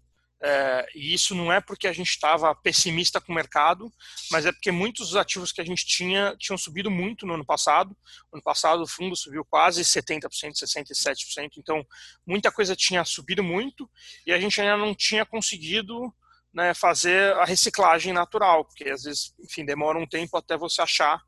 é, 0.43 0.87
e 0.95 1.15
isso 1.15 1.35
não 1.35 1.51
é 1.51 1.61
porque 1.61 1.89
a 1.89 1.93
gente 1.93 2.11
estava 2.11 2.55
pessimista 2.55 3.21
com 3.21 3.33
o 3.33 3.35
mercado, 3.35 3.91
mas 4.31 4.45
é 4.45 4.53
porque 4.53 4.71
muitos 4.71 5.09
dos 5.09 5.17
ativos 5.17 5.51
que 5.51 5.61
a 5.61 5.65
gente 5.65 5.87
tinha 5.87 6.37
tinham 6.39 6.59
subido 6.59 6.91
muito 6.91 7.27
no 7.27 7.35
ano 7.35 7.45
passado. 7.45 7.97
No 8.31 8.37
ano 8.37 8.43
passado 8.43 8.83
o 8.83 8.87
fundo 8.87 9.17
subiu 9.17 9.45
quase 9.45 9.83
70%, 9.83 10.29
67%, 10.53 11.53
então 11.57 11.85
muita 12.27 12.53
coisa 12.53 12.77
tinha 12.77 13.05
subido 13.05 13.43
muito 13.43 13.89
e 14.27 14.33
a 14.33 14.39
gente 14.39 14.61
ainda 14.61 14.77
não 14.77 14.95
tinha 14.95 15.25
conseguido 15.25 16.13
né, 16.57 16.73
fazer 16.73 17.35
a 17.35 17.45
reciclagem 17.45 18.15
natural, 18.15 18.65
porque 18.65 18.89
às 18.89 19.03
vezes, 19.03 19.35
enfim, 19.39 19.63
demora 19.63 19.99
um 19.99 20.07
tempo 20.07 20.39
até 20.39 20.57
você 20.57 20.81
achar 20.81 21.21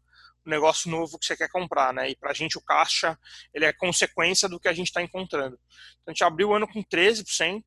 um 0.47 0.49
negócio 0.49 0.90
novo 0.90 1.18
que 1.18 1.26
você 1.26 1.37
quer 1.37 1.50
comprar, 1.50 1.92
né? 1.92 2.08
E 2.08 2.16
para 2.16 2.30
a 2.30 2.35
gente 2.35 2.56
o 2.56 2.62
caixa 2.62 3.14
ele 3.52 3.66
é 3.66 3.73
consequência 3.75 4.49
do 4.49 4.58
que 4.58 4.68
a 4.68 4.73
gente 4.73 4.87
está 4.87 5.02
encontrando. 5.02 5.61
Então 6.00 6.06
a 6.06 6.11
gente 6.12 6.25
abriu 6.25 6.49
o 6.49 6.54
ano 6.54 6.66
com 6.66 6.82
13%. 6.82 7.62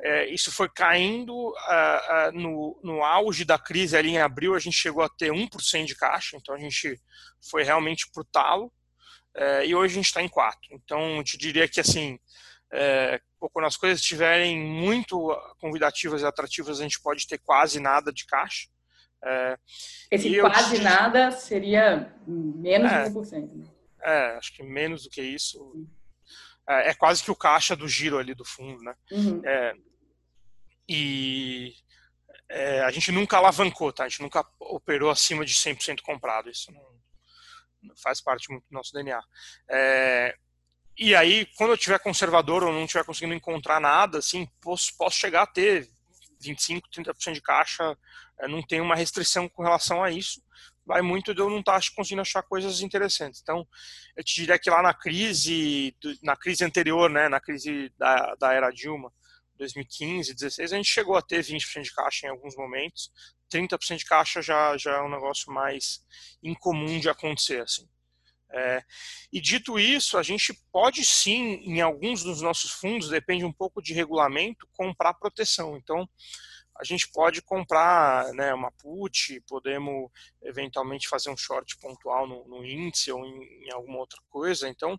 É, 0.00 0.26
isso 0.34 0.50
foi 0.50 0.68
caindo 0.68 1.32
uh, 1.32 1.52
uh, 1.52 2.32
no, 2.32 2.80
no 2.82 3.04
auge 3.04 3.44
da 3.44 3.56
crise 3.56 3.96
ali 3.96 4.08
em 4.08 4.18
abril, 4.18 4.56
a 4.56 4.58
gente 4.58 4.76
chegou 4.76 5.04
a 5.04 5.08
ter 5.08 5.30
1% 5.30 5.84
de 5.84 5.94
caixa, 5.94 6.36
então 6.36 6.56
a 6.56 6.58
gente 6.58 7.00
foi 7.48 7.62
realmente 7.62 8.10
para 8.12 8.20
o 8.20 8.24
talo. 8.24 8.72
é, 9.36 9.64
e 9.64 9.76
hoje 9.76 9.94
a 9.94 9.96
gente 9.96 10.06
está 10.06 10.20
em 10.20 10.28
4. 10.28 10.58
Então, 10.72 11.18
eu 11.18 11.24
te 11.24 11.38
diria 11.38 11.68
que, 11.68 11.80
assim, 11.80 12.18
é, 12.74 13.20
quando 13.38 13.66
as 13.66 13.76
coisas 13.76 14.00
estiverem 14.00 14.58
muito 14.58 15.30
convidativas 15.60 16.22
e 16.22 16.26
atrativas, 16.26 16.80
a 16.80 16.82
gente 16.82 17.00
pode 17.00 17.26
ter 17.26 17.38
quase 17.38 17.78
nada 17.78 18.12
de 18.12 18.26
caixa. 18.26 18.68
É, 19.22 19.58
Esse 20.10 20.40
quase 20.40 20.82
nada 20.82 21.30
seria 21.30 22.12
menos 22.26 22.90
de 22.90 23.10
1%. 23.10 23.52
Né? 23.54 23.70
É, 24.02 24.36
acho 24.36 24.54
que 24.54 24.62
menos 24.62 25.04
do 25.04 25.10
que 25.10 25.22
isso. 25.22 25.86
É, 26.68 26.90
é, 26.90 26.94
quase 26.94 27.22
que 27.22 27.30
o 27.30 27.36
caixa 27.36 27.76
do 27.76 27.88
giro 27.88 28.18
ali 28.18 28.34
do 28.34 28.44
fundo, 28.44 28.82
né? 28.82 28.94
Uhum. 29.10 29.40
É, 29.44 29.74
e 30.88 31.74
é, 32.48 32.80
a 32.82 32.90
gente 32.90 33.12
nunca 33.12 33.36
alavancou, 33.36 33.92
tá? 33.92 34.04
A 34.04 34.08
gente 34.08 34.22
nunca 34.22 34.44
operou 34.58 35.10
acima 35.10 35.44
de 35.44 35.54
100% 35.54 36.02
comprado. 36.02 36.50
Isso 36.50 36.72
não, 36.72 37.00
não, 37.82 37.96
faz 37.96 38.20
parte 38.20 38.50
muito 38.50 38.64
do 38.68 38.74
nosso 38.74 38.92
DNA. 38.92 39.22
E 40.96 41.14
aí, 41.14 41.46
quando 41.56 41.70
eu 41.70 41.78
tiver 41.78 41.98
conservador 41.98 42.62
ou 42.62 42.72
não 42.72 42.86
tiver 42.86 43.04
conseguindo 43.04 43.34
encontrar 43.34 43.80
nada, 43.80 44.18
assim, 44.18 44.48
posso, 44.60 44.96
posso 44.96 45.18
chegar 45.18 45.42
a 45.42 45.46
ter 45.46 45.90
25, 46.40 46.88
30% 46.88 47.32
de 47.32 47.42
caixa, 47.42 47.98
é, 48.40 48.46
não 48.46 48.62
tem 48.62 48.80
uma 48.80 48.94
restrição 48.94 49.48
com 49.48 49.62
relação 49.62 50.04
a 50.04 50.10
isso. 50.10 50.42
Vai 50.86 51.02
muito 51.02 51.34
de 51.34 51.40
eu 51.40 51.50
não 51.50 51.60
estar 51.60 51.80
tá 51.80 51.86
conseguindo 51.96 52.22
achar 52.22 52.42
coisas 52.42 52.80
interessantes. 52.80 53.40
Então, 53.42 53.66
eu 54.16 54.22
te 54.22 54.34
diria 54.34 54.58
que 54.58 54.70
lá 54.70 54.82
na 54.82 54.94
crise, 54.94 55.96
na 56.22 56.36
crise 56.36 56.64
anterior, 56.64 57.10
né, 57.10 57.28
na 57.28 57.40
crise 57.40 57.92
da, 57.98 58.34
da 58.36 58.52
era 58.52 58.70
Dilma, 58.70 59.12
2015, 59.56 60.34
16, 60.34 60.72
a 60.72 60.76
gente 60.76 60.90
chegou 60.90 61.16
a 61.16 61.22
ter 61.22 61.42
20% 61.42 61.82
de 61.82 61.92
caixa 61.92 62.26
em 62.26 62.30
alguns 62.30 62.54
momentos. 62.56 63.10
30% 63.52 63.98
de 63.98 64.04
caixa 64.04 64.42
já, 64.42 64.76
já 64.76 64.96
é 64.96 65.02
um 65.02 65.10
negócio 65.10 65.52
mais 65.52 66.04
incomum 66.42 66.98
de 67.00 67.08
acontecer, 67.08 67.62
assim. 67.62 67.88
É, 68.56 68.84
e 69.32 69.40
dito 69.40 69.80
isso, 69.80 70.16
a 70.16 70.22
gente 70.22 70.54
pode 70.70 71.04
sim, 71.04 71.54
em 71.64 71.80
alguns 71.80 72.22
dos 72.22 72.40
nossos 72.40 72.70
fundos, 72.70 73.08
depende 73.08 73.44
um 73.44 73.52
pouco 73.52 73.82
de 73.82 73.92
regulamento, 73.92 74.68
comprar 74.76 75.14
proteção. 75.14 75.76
Então, 75.76 76.08
a 76.78 76.84
gente 76.84 77.08
pode 77.08 77.42
comprar 77.42 78.32
né, 78.32 78.54
uma 78.54 78.70
put, 78.70 79.40
podemos 79.48 80.08
eventualmente 80.40 81.08
fazer 81.08 81.30
um 81.30 81.36
short 81.36 81.76
pontual 81.78 82.28
no, 82.28 82.46
no 82.46 82.64
índice 82.64 83.10
ou 83.10 83.26
em, 83.26 83.66
em, 83.66 83.72
alguma 83.72 83.98
outra 83.98 84.20
coisa. 84.30 84.68
Então, 84.68 84.98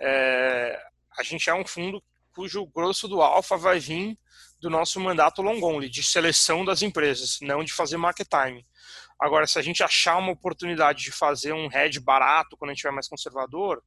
é, 0.00 0.76
a 1.16 1.22
gente 1.22 1.48
é 1.48 1.54
um 1.54 1.64
fundo 1.64 2.02
cujo 2.34 2.66
grosso 2.66 3.06
do 3.06 3.22
alfa 3.22 3.56
vai 3.56 3.78
vir 3.78 4.18
do 4.60 4.68
nosso 4.68 4.98
mandato 4.98 5.42
long 5.42 5.62
only, 5.62 5.88
de 5.88 6.02
seleção 6.02 6.64
das 6.64 6.82
empresas, 6.82 7.38
não 7.40 7.62
de 7.62 7.72
fazer 7.72 7.96
market 7.96 8.28
time. 8.28 8.66
Agora, 9.20 9.46
se 9.46 9.58
a 9.58 9.62
gente 9.62 9.82
achar 9.82 10.16
uma 10.16 10.32
oportunidade 10.32 11.02
de 11.02 11.12
fazer 11.12 11.52
um 11.52 11.70
hedge 11.70 12.00
barato 12.00 12.56
quando 12.56 12.70
a 12.70 12.72
gente 12.72 12.78
estiver 12.78 12.94
mais 12.94 13.06
conservador, 13.06 13.82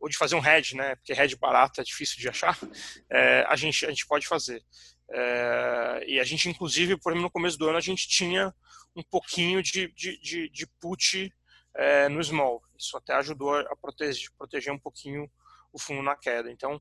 ou 0.00 0.08
de 0.08 0.16
fazer 0.16 0.34
um 0.34 0.44
hedge, 0.44 0.74
né? 0.74 0.96
Porque 0.96 1.12
hedge 1.12 1.36
barato 1.36 1.80
é 1.80 1.84
difícil 1.84 2.18
de 2.18 2.28
achar, 2.28 2.58
é, 3.10 3.44
a, 3.46 3.54
gente, 3.56 3.84
a 3.84 3.90
gente 3.90 4.06
pode 4.06 4.26
fazer. 4.26 4.64
É, 5.10 6.04
e 6.06 6.18
a 6.18 6.24
gente, 6.24 6.48
inclusive, 6.48 6.96
por 6.96 7.12
exemplo, 7.12 7.24
no 7.24 7.30
começo 7.30 7.58
do 7.58 7.68
ano, 7.68 7.76
a 7.76 7.82
gente 7.82 8.08
tinha 8.08 8.54
um 8.96 9.02
pouquinho 9.02 9.62
de, 9.62 9.88
de, 9.92 10.18
de, 10.18 10.48
de 10.48 10.66
put 10.80 11.30
é, 11.76 12.08
no 12.08 12.22
small. 12.24 12.62
Isso 12.78 12.96
até 12.96 13.12
ajudou 13.14 13.54
a 13.54 13.76
proteger, 13.76 14.30
proteger 14.38 14.72
um 14.72 14.78
pouquinho 14.78 15.30
o 15.72 15.78
fundo 15.78 16.02
na 16.02 16.16
queda. 16.16 16.50
Então, 16.50 16.80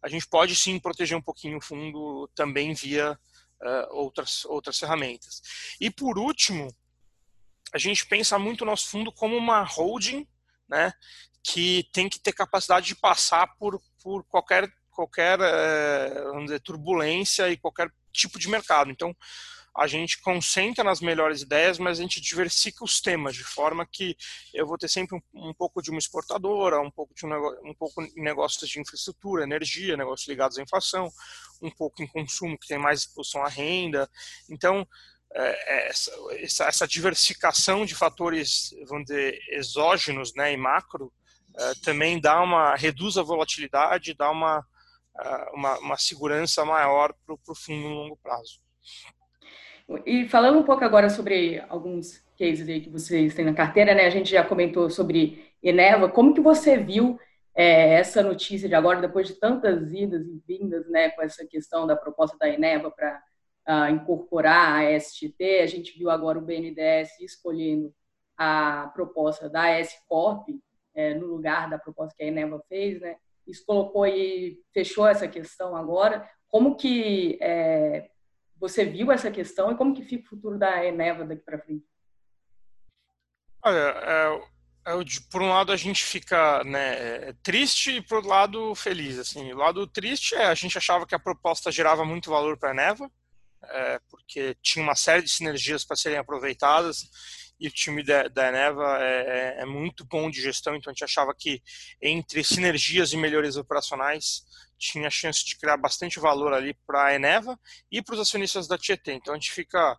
a 0.00 0.08
gente 0.08 0.26
pode 0.28 0.54
sim 0.54 0.78
proteger 0.78 1.16
um 1.16 1.22
pouquinho 1.22 1.58
o 1.58 1.60
fundo 1.60 2.28
também 2.34 2.72
via 2.74 3.18
uh, 3.62 3.96
outras, 3.96 4.44
outras 4.46 4.78
ferramentas. 4.78 5.40
E 5.80 5.90
por 5.90 6.18
último, 6.18 6.68
a 7.72 7.78
gente 7.78 8.06
pensa 8.06 8.38
muito 8.38 8.62
o 8.62 8.66
nosso 8.66 8.88
fundo 8.88 9.10
como 9.12 9.36
uma 9.36 9.62
holding, 9.62 10.26
né, 10.68 10.92
que 11.42 11.88
tem 11.92 12.08
que 12.08 12.20
ter 12.20 12.32
capacidade 12.32 12.86
de 12.86 12.94
passar 12.94 13.46
por, 13.58 13.80
por 14.02 14.24
qualquer, 14.24 14.70
qualquer 14.90 15.40
uh, 15.40 16.24
vamos 16.32 16.44
dizer, 16.44 16.60
turbulência 16.60 17.48
e 17.50 17.56
qualquer 17.56 17.90
tipo 18.12 18.38
de 18.38 18.48
mercado. 18.48 18.90
Então, 18.90 19.16
a 19.74 19.86
gente 19.86 20.20
concentra 20.20 20.84
nas 20.84 21.00
melhores 21.00 21.40
ideias, 21.40 21.78
mas 21.78 21.98
a 21.98 22.02
gente 22.02 22.20
diversifica 22.20 22.84
os 22.84 23.00
temas 23.00 23.34
de 23.34 23.42
forma 23.42 23.86
que 23.90 24.14
eu 24.52 24.66
vou 24.66 24.76
ter 24.76 24.88
sempre 24.88 25.16
um, 25.16 25.48
um 25.48 25.54
pouco 25.54 25.80
de 25.80 25.90
uma 25.90 25.98
exportadora, 25.98 26.80
um 26.80 26.90
pouco 26.90 27.14
de 27.14 27.24
um, 27.24 27.70
um 27.70 27.74
pouco 27.74 28.02
em 28.02 28.22
negócios 28.22 28.68
de 28.68 28.78
infraestrutura, 28.78 29.44
energia, 29.44 29.96
negócios 29.96 30.28
ligados 30.28 30.58
à 30.58 30.62
inflação, 30.62 31.10
um 31.62 31.70
pouco 31.70 32.02
em 32.02 32.06
consumo 32.06 32.58
que 32.58 32.68
tem 32.68 32.78
mais 32.78 33.00
exposição 33.00 33.42
à 33.42 33.48
renda. 33.48 34.08
Então 34.50 34.86
é, 35.34 35.74
é 35.74 35.88
essa, 35.88 36.64
essa, 36.64 36.86
diversificação 36.86 37.84
de 37.84 37.94
fatores, 37.94 38.70
vamos 38.86 39.06
dizer, 39.06 39.38
exógenos, 39.50 40.34
né, 40.34 40.52
e 40.52 40.56
macro, 40.56 41.12
é, 41.58 41.72
também 41.84 42.20
dá 42.20 42.42
uma 42.42 42.74
reduz 42.74 43.16
a 43.16 43.22
volatilidade, 43.22 44.14
dá 44.14 44.30
uma 44.30 44.64
uma, 45.52 45.78
uma 45.78 45.96
segurança 45.98 46.64
maior 46.64 47.14
para 47.26 47.34
o 47.34 47.54
fundo 47.54 47.88
no 47.88 47.94
longo 47.94 48.16
prazo. 48.16 48.60
E 50.06 50.26
falando 50.28 50.58
um 50.58 50.62
pouco 50.62 50.84
agora 50.84 51.10
sobre 51.10 51.62
alguns 51.68 52.24
cases 52.38 52.68
aí 52.68 52.80
que 52.80 52.90
vocês 52.90 53.34
têm 53.34 53.44
na 53.44 53.54
carteira, 53.54 53.94
né? 53.94 54.06
A 54.06 54.10
gente 54.10 54.30
já 54.30 54.44
comentou 54.44 54.88
sobre 54.88 55.52
Eneva. 55.62 56.08
Como 56.08 56.34
que 56.34 56.40
você 56.40 56.78
viu 56.78 57.18
é, 57.54 57.94
essa 57.94 58.22
notícia 58.22 58.68
de 58.68 58.74
agora, 58.74 59.00
depois 59.00 59.28
de 59.28 59.34
tantas 59.34 59.92
idas 59.92 60.26
e 60.26 60.42
vindas, 60.46 60.88
né, 60.88 61.10
com 61.10 61.22
essa 61.22 61.46
questão 61.46 61.86
da 61.86 61.96
proposta 61.96 62.36
da 62.38 62.48
Eneva 62.48 62.90
para 62.90 63.20
uh, 63.68 63.90
incorporar 63.90 64.80
a 64.80 65.00
STT? 65.00 65.60
A 65.62 65.66
gente 65.66 65.98
viu 65.98 66.10
agora 66.10 66.38
o 66.38 66.42
BNDES 66.42 67.20
escolhendo 67.20 67.94
a 68.36 68.90
proposta 68.94 69.48
da 69.48 69.68
S-Corp 69.68 70.48
é, 70.94 71.14
no 71.14 71.26
lugar 71.26 71.68
da 71.70 71.78
proposta 71.78 72.14
que 72.16 72.24
a 72.24 72.26
Eneva 72.26 72.62
fez, 72.68 73.00
né? 73.00 73.16
Isso 73.46 73.64
colocou 73.66 74.06
e 74.06 74.60
fechou 74.72 75.06
essa 75.06 75.26
questão 75.26 75.76
agora. 75.76 76.28
Como 76.48 76.76
que 76.76 77.38
é, 77.40 78.10
você 78.56 78.84
viu 78.84 79.10
essa 79.10 79.30
questão 79.30 79.72
e 79.72 79.76
como 79.76 79.94
que 79.94 80.02
fica 80.02 80.24
o 80.24 80.28
futuro 80.28 80.58
da 80.58 80.84
Eneva 80.84 81.24
daqui 81.24 81.42
para 81.42 81.58
frente? 81.58 81.84
Olha, 83.64 83.76
é, 83.76 84.42
é, 84.86 85.04
por 85.30 85.42
um 85.42 85.48
lado 85.48 85.72
a 85.72 85.76
gente 85.76 86.04
fica 86.04 86.62
né, 86.64 87.28
é, 87.28 87.32
triste 87.42 87.96
e 87.96 88.02
por 88.02 88.16
outro 88.16 88.30
lado 88.30 88.74
feliz. 88.74 89.18
Assim, 89.18 89.52
o 89.52 89.56
lado 89.56 89.86
triste 89.86 90.34
é 90.34 90.46
a 90.46 90.54
gente 90.54 90.76
achava 90.76 91.06
que 91.06 91.14
a 91.14 91.18
proposta 91.18 91.72
gerava 91.72 92.04
muito 92.04 92.30
valor 92.30 92.56
para 92.56 92.70
a 92.70 92.72
Eneva, 92.72 93.10
é, 93.64 94.00
porque 94.10 94.56
tinha 94.62 94.82
uma 94.82 94.94
série 94.94 95.22
de 95.22 95.30
sinergias 95.30 95.84
para 95.84 95.96
serem 95.96 96.18
aproveitadas 96.18 97.08
e 97.58 97.68
o 97.68 97.70
time 97.70 98.02
da, 98.02 98.26
da 98.26 98.48
Eneva 98.48 98.98
é, 99.00 99.58
é, 99.58 99.62
é, 99.62 99.64
muito 99.64 100.04
bom 100.04 100.28
de 100.28 100.42
gestão, 100.42 100.74
então 100.74 100.90
a 100.90 100.92
gente 100.92 101.04
achava 101.04 101.32
que 101.32 101.62
entre 102.00 102.42
sinergias 102.42 103.12
e 103.12 103.16
melhorias 103.16 103.56
operacionais 103.56 104.42
tinha 104.76 105.08
chance 105.08 105.44
de 105.44 105.56
criar 105.56 105.76
bastante 105.76 106.18
valor 106.18 106.52
ali 106.52 106.74
para 106.84 107.06
a 107.06 107.14
Eneva 107.14 107.58
e 107.90 108.02
para 108.02 108.14
os 108.14 108.20
acionistas 108.20 108.66
da 108.66 108.76
Tietê. 108.76 109.12
Então 109.12 109.32
a 109.32 109.36
gente 109.36 109.52
fica 109.52 109.96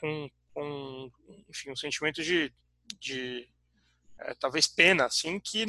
com, 0.00 0.30
com 0.54 1.10
enfim, 1.50 1.70
um 1.70 1.76
sentimento 1.76 2.22
de, 2.22 2.50
de 2.98 3.46
é, 4.20 4.34
talvez 4.40 4.66
pena, 4.66 5.04
assim, 5.04 5.38
que 5.38 5.66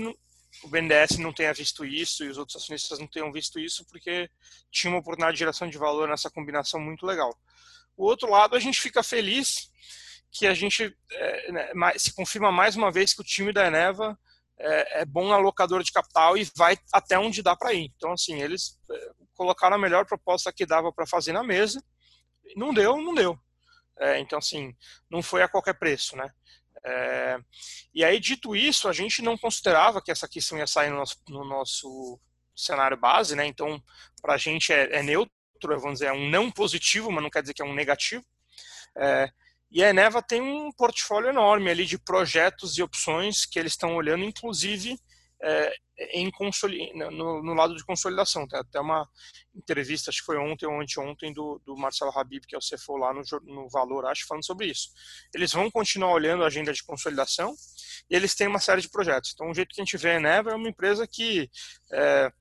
o 0.64 0.68
BNDES 0.68 1.18
não 1.18 1.34
tenha 1.34 1.54
visto 1.54 1.86
isso 1.86 2.24
e 2.24 2.30
os 2.30 2.38
outros 2.38 2.62
acionistas 2.62 3.00
não 3.00 3.08
tenham 3.08 3.32
visto 3.32 3.60
isso 3.60 3.86
porque 3.86 4.30
tinha 4.72 4.92
uma 4.92 5.00
oportunidade 5.00 5.36
de 5.36 5.40
geração 5.40 5.70
de 5.70 5.78
valor 5.78 6.08
nessa 6.08 6.30
combinação 6.30 6.80
muito 6.80 7.06
legal. 7.06 7.36
O 7.96 8.06
outro 8.06 8.30
lado, 8.30 8.56
a 8.56 8.60
gente 8.60 8.80
fica 8.80 9.02
feliz 9.02 9.70
que 10.32 10.46
a 10.46 10.54
gente 10.54 10.96
é, 11.12 11.52
né, 11.52 11.72
se 11.98 12.14
confirma 12.14 12.52
mais 12.52 12.76
uma 12.76 12.92
vez 12.92 13.14
que 13.14 13.22
o 13.22 13.26
time 13.26 13.52
da 13.52 13.66
Eneva 13.66 14.18
é, 14.60 15.02
é 15.02 15.06
bom 15.06 15.32
alocador 15.32 15.84
de 15.84 15.92
capital 15.92 16.38
e 16.38 16.50
vai 16.56 16.78
até 16.92 17.18
onde 17.18 17.42
dá 17.42 17.56
para 17.56 17.74
ir. 17.74 17.92
Então, 17.96 18.12
assim, 18.12 18.42
eles 18.42 18.80
é, 18.92 19.12
colocaram 19.34 19.76
a 19.76 19.80
melhor 19.80 20.06
proposta 20.06 20.52
que 20.52 20.66
dava 20.66 20.92
para 20.92 21.08
fazer 21.08 21.32
na 21.32 21.44
mesa. 21.44 21.84
Não 22.56 22.74
deu, 22.74 22.98
não 22.98 23.14
deu. 23.14 23.38
É, 24.00 24.20
então, 24.20 24.40
assim, 24.40 24.76
não 25.10 25.22
foi 25.22 25.42
a 25.42 25.48
qualquer 25.48 25.74
preço, 25.74 26.16
né? 26.16 26.30
É, 26.88 27.38
e 27.94 28.04
aí, 28.04 28.20
dito 28.20 28.56
isso, 28.56 28.88
a 28.88 28.94
gente 28.94 29.22
não 29.22 29.38
considerava 29.38 30.02
que 30.02 30.10
essa 30.10 30.28
questão 30.28 30.58
ia 30.58 30.68
sair 30.68 30.90
no 30.90 30.98
nosso, 30.98 31.18
no 31.28 31.44
nosso 31.44 32.20
cenário 32.56 32.96
base, 32.96 33.36
né? 33.36 33.46
Então, 33.46 33.82
para 34.22 34.36
a 34.36 34.38
gente 34.38 34.72
é, 34.72 34.98
é, 34.98 35.04
neutro, 35.04 35.32
vamos 35.62 36.00
dizer, 36.00 36.08
é 36.08 36.14
um 36.14 36.30
não 36.30 36.50
positivo, 36.50 37.12
mas 37.12 37.22
não 37.22 37.30
quer 37.30 37.42
dizer 37.42 37.54
que 37.54 37.62
é 37.62 37.66
um 37.66 37.74
negativo. 37.74 38.24
É, 38.98 39.30
e 39.70 39.84
a 39.84 39.90
Eneva 39.90 40.22
tem 40.22 40.42
um 40.42 40.72
portfólio 40.72 41.30
enorme 41.30 41.70
ali 41.70 41.86
de 41.86 41.98
projetos 41.98 42.78
e 42.78 42.84
opções 42.84 43.46
que 43.46 43.60
eles 43.60 43.74
estão 43.74 43.96
olhando, 43.96 44.24
inclusive 44.24 44.98
é, 45.42 45.74
em 46.14 46.32
no, 46.96 47.44
no, 47.44 47.54
lado 47.54 47.76
de 47.76 47.84
consolidação. 47.84 48.48
Tem 48.48 48.60
até 48.60 48.80
uma 48.80 49.08
entrevista, 49.56 50.10
acho 50.10 50.20
que 50.20 50.26
foi 50.26 50.38
ontem 50.38 50.66
ou 50.66 50.80
anteontem, 50.80 51.34
do, 51.34 51.62
do 51.66 51.76
Marcelo 51.76 52.12
Habib, 52.16 52.46
que 52.48 52.56
é 52.56 52.58
o 52.58 52.62
CFO 52.62 52.98
lá 52.98 53.14
no, 53.14 53.22
no 53.44 53.70
Valor, 53.70 54.06
acho, 54.06 54.26
falando 54.28 54.46
sobre 54.46 54.68
isso. 54.68 54.90
Eles 55.34 55.52
vão 55.52 55.70
continuar 55.72 56.12
olhando 56.12 56.44
a 56.44 56.48
agenda 56.48 56.74
de 56.74 56.84
consolidação 56.84 57.56
e 58.10 58.16
eles 58.16 58.36
têm 58.36 58.48
uma 58.48 58.60
série 58.60 58.82
de 58.82 58.90
projetos. 58.90 59.32
Então, 59.34 59.50
o 59.50 59.54
jeito 59.54 59.74
que 59.74 59.82
a 59.82 59.84
gente 59.84 59.98
vê 59.98 60.12
a 60.12 60.16
Eneva 60.16 60.52
é 60.52 60.56
uma 60.56 60.70
empresa 60.70 61.08
que 61.08 61.50
é, 61.92 62.32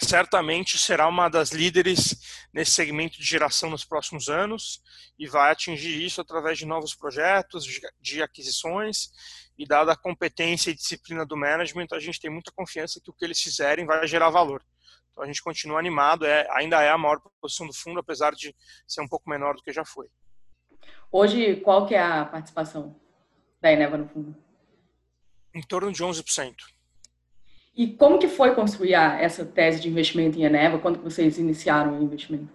certamente 0.00 0.78
será 0.78 1.08
uma 1.08 1.28
das 1.28 1.50
líderes 1.50 2.46
nesse 2.52 2.72
segmento 2.72 3.18
de 3.18 3.24
geração 3.24 3.70
nos 3.70 3.84
próximos 3.84 4.28
anos 4.28 4.80
e 5.18 5.26
vai 5.26 5.50
atingir 5.50 6.02
isso 6.04 6.20
através 6.20 6.58
de 6.58 6.66
novos 6.66 6.94
projetos, 6.94 7.64
de 8.00 8.22
aquisições 8.22 9.10
e 9.58 9.66
dada 9.66 9.92
a 9.92 9.96
competência 9.96 10.70
e 10.70 10.74
disciplina 10.74 11.26
do 11.26 11.36
management, 11.36 11.88
a 11.92 11.98
gente 11.98 12.20
tem 12.20 12.30
muita 12.30 12.52
confiança 12.52 13.00
que 13.02 13.10
o 13.10 13.12
que 13.12 13.24
eles 13.24 13.40
fizerem 13.40 13.84
vai 13.84 14.06
gerar 14.06 14.30
valor. 14.30 14.62
Então 15.10 15.24
a 15.24 15.26
gente 15.26 15.42
continua 15.42 15.80
animado, 15.80 16.24
é, 16.24 16.46
ainda 16.52 16.80
é 16.80 16.90
a 16.90 16.96
maior 16.96 17.20
posição 17.40 17.66
do 17.66 17.74
fundo, 17.74 17.98
apesar 17.98 18.32
de 18.34 18.54
ser 18.86 19.02
um 19.02 19.08
pouco 19.08 19.28
menor 19.28 19.56
do 19.56 19.62
que 19.62 19.72
já 19.72 19.84
foi. 19.84 20.06
Hoje, 21.10 21.56
qual 21.56 21.86
que 21.86 21.94
é 21.96 22.02
a 22.02 22.24
participação 22.24 22.94
da 23.60 23.72
Eneva 23.72 23.98
no 23.98 24.08
fundo? 24.08 24.36
Em 25.52 25.62
torno 25.62 25.90
de 25.90 26.04
11%. 26.04 26.54
E 27.78 27.86
como 27.86 28.18
que 28.18 28.26
foi 28.26 28.56
construir 28.56 28.94
essa 28.94 29.46
tese 29.46 29.80
de 29.80 29.88
investimento 29.88 30.36
em 30.36 30.42
Eneva? 30.42 30.80
Quando 30.80 31.00
vocês 31.00 31.38
iniciaram 31.38 31.96
o 31.96 32.02
investimento? 32.02 32.52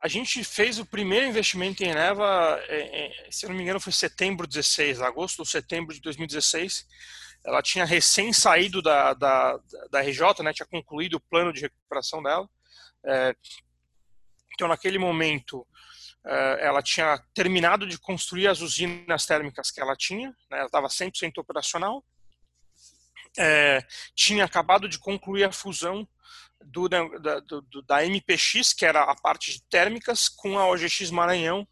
A 0.00 0.08
gente 0.08 0.42
fez 0.42 0.78
o 0.78 0.86
primeiro 0.86 1.26
investimento 1.26 1.84
em 1.84 1.90
Eneva, 1.90 2.58
é, 2.68 3.26
é, 3.26 3.30
se 3.30 3.44
eu 3.44 3.50
não 3.50 3.56
me 3.56 3.62
engano, 3.62 3.78
foi 3.78 3.92
setembro 3.92 4.46
16, 4.46 5.02
agosto 5.02 5.40
ou 5.40 5.44
setembro 5.44 5.94
de 5.94 6.00
2016. 6.00 6.86
Ela 7.44 7.60
tinha 7.60 7.84
recém 7.84 8.32
saído 8.32 8.80
da, 8.80 9.12
da, 9.12 9.60
da 9.90 10.00
RJ, 10.00 10.42
né, 10.42 10.54
tinha 10.54 10.66
concluído 10.66 11.18
o 11.18 11.20
plano 11.20 11.52
de 11.52 11.60
recuperação 11.60 12.22
dela. 12.22 12.48
É, 13.04 13.36
então, 14.54 14.68
naquele 14.68 14.98
momento, 14.98 15.66
ela 16.60 16.82
tinha 16.82 17.22
terminado 17.34 17.86
de 17.86 17.98
construir 17.98 18.48
as 18.48 18.60
usinas 18.60 19.26
térmicas 19.26 19.70
que 19.70 19.80
ela 19.80 19.94
tinha, 19.94 20.30
né, 20.50 20.58
ela 20.58 20.66
estava 20.66 20.88
100% 20.88 21.36
operacional. 21.36 22.02
Tinha 24.14 24.44
acabado 24.44 24.88
de 24.88 24.98
concluir 24.98 25.44
a 25.44 25.52
fusão 25.52 26.06
do, 26.64 26.88
da, 26.88 27.40
do, 27.40 27.82
da 27.82 28.04
MPX, 28.04 28.72
que 28.72 28.84
era 28.84 29.02
a 29.02 29.14
parte 29.14 29.52
de 29.52 29.62
térmicas, 29.64 30.28
com 30.28 30.58
a 30.58 30.66
OGX 30.66 31.10
Maranhão, 31.10 31.66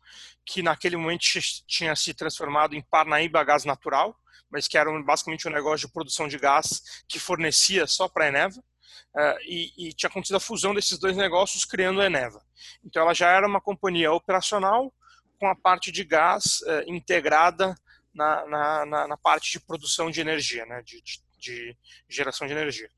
que 0.45 0.63
naquele 0.63 0.97
momento 0.97 1.25
tinha 1.67 1.95
se 1.97 2.15
transformado 2.15 2.75
em 2.75 2.83
Parnaíba 2.83 3.43
Gás 3.43 3.65
Natural, 3.65 4.17
mas 4.51 4.69
que 4.69 4.79
era 4.79 4.91
basicamente 5.03 5.49
um 5.49 5.51
negócio 5.51 5.87
de 5.87 5.93
produção 5.93 6.29
de 6.29 6.39
gás 6.39 6.81
que 7.09 7.19
fornecia 7.19 7.87
só 7.87 8.09
para 8.09 8.27
a 8.27 8.29
Eneva. 8.29 8.61
Uh, 9.15 9.39
e, 9.43 9.89
e, 9.89 9.93
tinha 9.95 10.09
acontecido 10.09 10.37
a 10.37 10.41
fusão 10.41 10.75
desses 10.75 10.99
dois 10.99 11.17
negócios 11.17 11.65
criando 11.65 12.01
a 12.01 12.07
Eneva. 12.07 12.41
Então 12.85 13.03
ela 13.03 13.15
já 13.15 13.31
era 13.31 13.47
uma 13.47 13.61
companhia 13.61 14.13
operacional 14.13 14.93
com 15.39 15.49
a 15.49 15.57
parte 15.57 15.91
de 15.91 16.05
gás 16.05 16.61
uh, 16.63 16.91
integrada 16.91 17.75
na, 18.15 18.47
na, 18.87 19.07
na, 19.09 19.17
parte 19.17 19.53
de 19.53 19.61
produção 19.61 20.11
de 20.11 20.21
energia, 20.21 20.65
né, 20.65 20.83
de, 20.83 21.03
de, 21.03 21.21
de 21.53 21.77
geração 22.09 22.47
de 22.47 22.53
energia. 22.53 22.89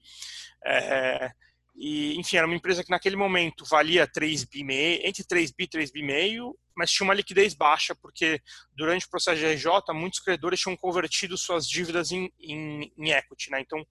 É, 0.65 1.31
e, 1.77 2.19
enfim, 2.19 2.37
era 2.37 2.47
uma 2.47 2.57
empresa 2.57 2.83
que 2.83 2.91
naquele 2.91 3.15
momento 3.15 3.65
valia 3.65 4.07
3 4.07 4.45
bi, 4.45 4.65
entre 5.05 5.25
3 5.25 5.53
bi 5.53 5.65
e 5.65 5.69
3 5.69 5.93
bi 5.93 6.03
meio, 6.03 6.59
mas 6.77 6.91
tinha 6.91 7.05
uma 7.05 7.15
liquidez 7.15 7.55
baixa, 7.55 7.95
porque 7.95 8.41
durante 8.73 9.07
o 9.07 9.11
processo 9.11 9.39
de 9.39 9.47
RJ, 9.47 9.71
muitos 9.95 10.21
credores 10.21 10.61
tinham 10.61 10.77
convertido 10.77 11.37
suas 11.37 11.69
dívidas 11.69 12.11
em, 12.11 12.33
em, 12.41 12.93
em 12.97 13.11
equity. 13.11 13.51
Né? 13.51 13.61
Então, 13.61 13.85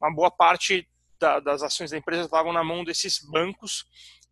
uma 0.00 0.14
boa 0.14 0.30
parte 0.30 0.88
da, 1.18 1.40
das 1.40 1.62
ações 1.62 1.90
da 1.90 1.98
empresa 1.98 2.24
estavam 2.24 2.52
na 2.52 2.62
mão 2.62 2.84
desses 2.84 3.18
bancos 3.30 3.84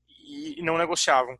e, 0.08 0.60
e 0.60 0.62
não 0.62 0.78
negociavam. 0.78 1.36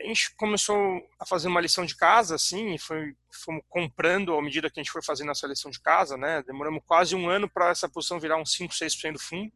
A 0.00 0.06
gente 0.06 0.34
começou 0.36 0.76
a 1.18 1.24
fazer 1.24 1.48
uma 1.48 1.60
lição 1.60 1.84
de 1.84 1.96
casa, 1.96 2.34
assim, 2.34 2.76
foi, 2.78 3.14
fomos 3.44 3.62
comprando 3.68 4.34
à 4.34 4.42
medida 4.42 4.70
que 4.70 4.78
a 4.78 4.82
gente 4.82 4.92
foi 4.92 5.02
fazendo 5.02 5.30
essa 5.30 5.46
lição 5.46 5.70
de 5.70 5.80
casa, 5.80 6.16
né? 6.16 6.42
Demoramos 6.46 6.82
quase 6.86 7.14
um 7.14 7.28
ano 7.28 7.48
para 7.48 7.70
essa 7.70 7.88
posição 7.88 8.20
virar 8.20 8.36
uns 8.36 8.52
5, 8.52 8.74
6% 8.74 9.12
do 9.12 9.18
fundo. 9.18 9.52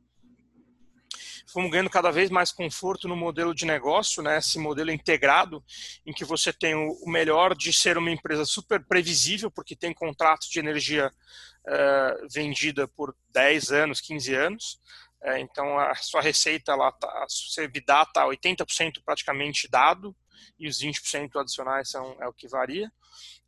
Fomos 1.53 1.71
ganhando 1.71 1.91
cada 1.91 2.11
vez 2.11 2.31
mais 2.31 2.53
conforto 2.53 3.09
no 3.09 3.17
modelo 3.17 3.55
de 3.55 3.67
negócio, 3.67 4.23
né, 4.23 4.39
esse 4.39 4.59
modelo 4.59 4.91
integrado, 4.91 5.65
em 6.07 6.13
que 6.13 6.25
você 6.25 6.53
tem 6.53 6.75
o 6.75 7.11
melhor 7.11 7.57
de 7.57 7.73
ser 7.73 7.99
uma 7.99 8.11
empresa 8.11 8.45
super 8.45 8.85
previsível, 8.85 9.51
porque 9.51 9.75
tem 9.75 9.93
contratos 9.93 10.49
de 10.49 10.61
energia 10.61 11.09
uh, 11.09 12.29
vendida 12.33 12.87
por 12.87 13.17
10 13.31 13.73
anos, 13.73 14.01
15 14.01 14.35
anos, 14.35 14.81
uh, 15.23 15.37
então 15.39 15.77
a 15.77 15.95
sua 15.97 16.21
receita, 16.21 16.73
ela 16.73 16.93
tá, 16.93 17.27
sua 17.29 17.65
EBITDA 17.65 18.03
está 18.03 18.27
80% 18.27 19.03
praticamente 19.05 19.69
dado, 19.69 20.15
e 20.59 20.69
os 20.69 20.81
20% 20.81 21.41
adicionais 21.41 21.91
são, 21.91 22.17
é 22.21 22.27
o 22.27 22.33
que 22.33 22.49
varia 22.49 22.91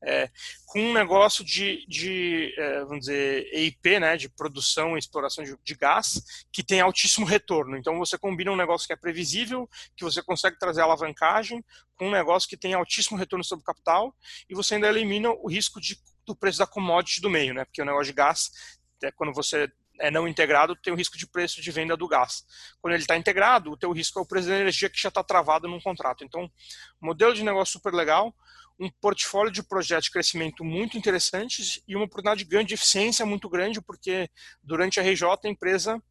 é, 0.04 0.28
com 0.66 0.80
um 0.80 0.92
negócio 0.92 1.44
de, 1.44 1.86
de 1.86 2.52
é, 2.58 2.80
vamos 2.80 3.00
dizer, 3.00 3.48
EIP, 3.52 4.00
né, 4.00 4.16
de 4.16 4.28
produção 4.28 4.96
e 4.96 4.98
exploração 4.98 5.44
de, 5.44 5.56
de, 5.62 5.74
gás, 5.74 6.44
que 6.52 6.62
tem 6.62 6.80
altíssimo 6.80 7.24
retorno. 7.24 7.76
Então 7.76 7.98
você 7.98 8.18
combina 8.18 8.50
um 8.50 8.56
negócio 8.56 8.86
que 8.86 8.92
é 8.92 8.96
previsível, 8.96 9.68
que 9.96 10.04
você 10.04 10.22
consegue 10.22 10.58
trazer 10.58 10.80
alavancagem, 10.80 11.64
com 11.94 12.08
um 12.08 12.10
negócio 12.10 12.48
que 12.48 12.56
tem 12.56 12.74
altíssimo 12.74 13.16
retorno 13.16 13.44
sobre 13.44 13.62
o 13.62 13.66
capital, 13.66 14.14
e 14.48 14.54
você 14.54 14.74
ainda 14.74 14.88
elimina 14.88 15.30
o 15.30 15.48
risco 15.48 15.80
de, 15.80 15.96
do 16.26 16.34
preço 16.34 16.58
da 16.58 16.66
commodity 16.66 17.20
do 17.20 17.30
meio, 17.30 17.54
né, 17.54 17.64
porque 17.64 17.80
o 17.80 17.86
negócio 17.86 18.06
de 18.06 18.12
gás, 18.12 18.50
é, 19.02 19.12
quando 19.12 19.32
você 19.32 19.70
é 20.02 20.10
não 20.10 20.26
integrado, 20.26 20.74
tem 20.74 20.92
o 20.92 20.96
risco 20.96 21.16
de 21.16 21.28
preço 21.28 21.62
de 21.62 21.70
venda 21.70 21.96
do 21.96 22.08
gás. 22.08 22.44
Quando 22.80 22.94
ele 22.94 23.04
está 23.04 23.16
integrado, 23.16 23.70
o 23.70 23.76
teu 23.76 23.92
risco 23.92 24.18
é 24.18 24.22
o 24.22 24.26
preço 24.26 24.48
da 24.48 24.58
energia 24.58 24.90
que 24.90 25.00
já 25.00 25.08
está 25.08 25.22
travado 25.22 25.68
num 25.68 25.80
contrato. 25.80 26.24
Então, 26.24 26.50
modelo 27.00 27.32
de 27.32 27.44
negócio 27.44 27.74
super 27.74 27.94
legal, 27.94 28.34
um 28.80 28.90
portfólio 29.00 29.52
de 29.52 29.62
projetos 29.62 30.06
de 30.06 30.10
crescimento 30.10 30.64
muito 30.64 30.98
interessantes 30.98 31.80
e 31.86 31.94
uma 31.94 32.06
oportunidade 32.06 32.42
de 32.42 32.50
ganho 32.50 32.66
de 32.66 32.74
eficiência 32.74 33.24
muito 33.24 33.48
grande, 33.48 33.80
porque 33.80 34.28
durante 34.60 34.98
a 34.98 35.04
RJ 35.04 35.24
a 35.44 35.48
empresa 35.48 36.02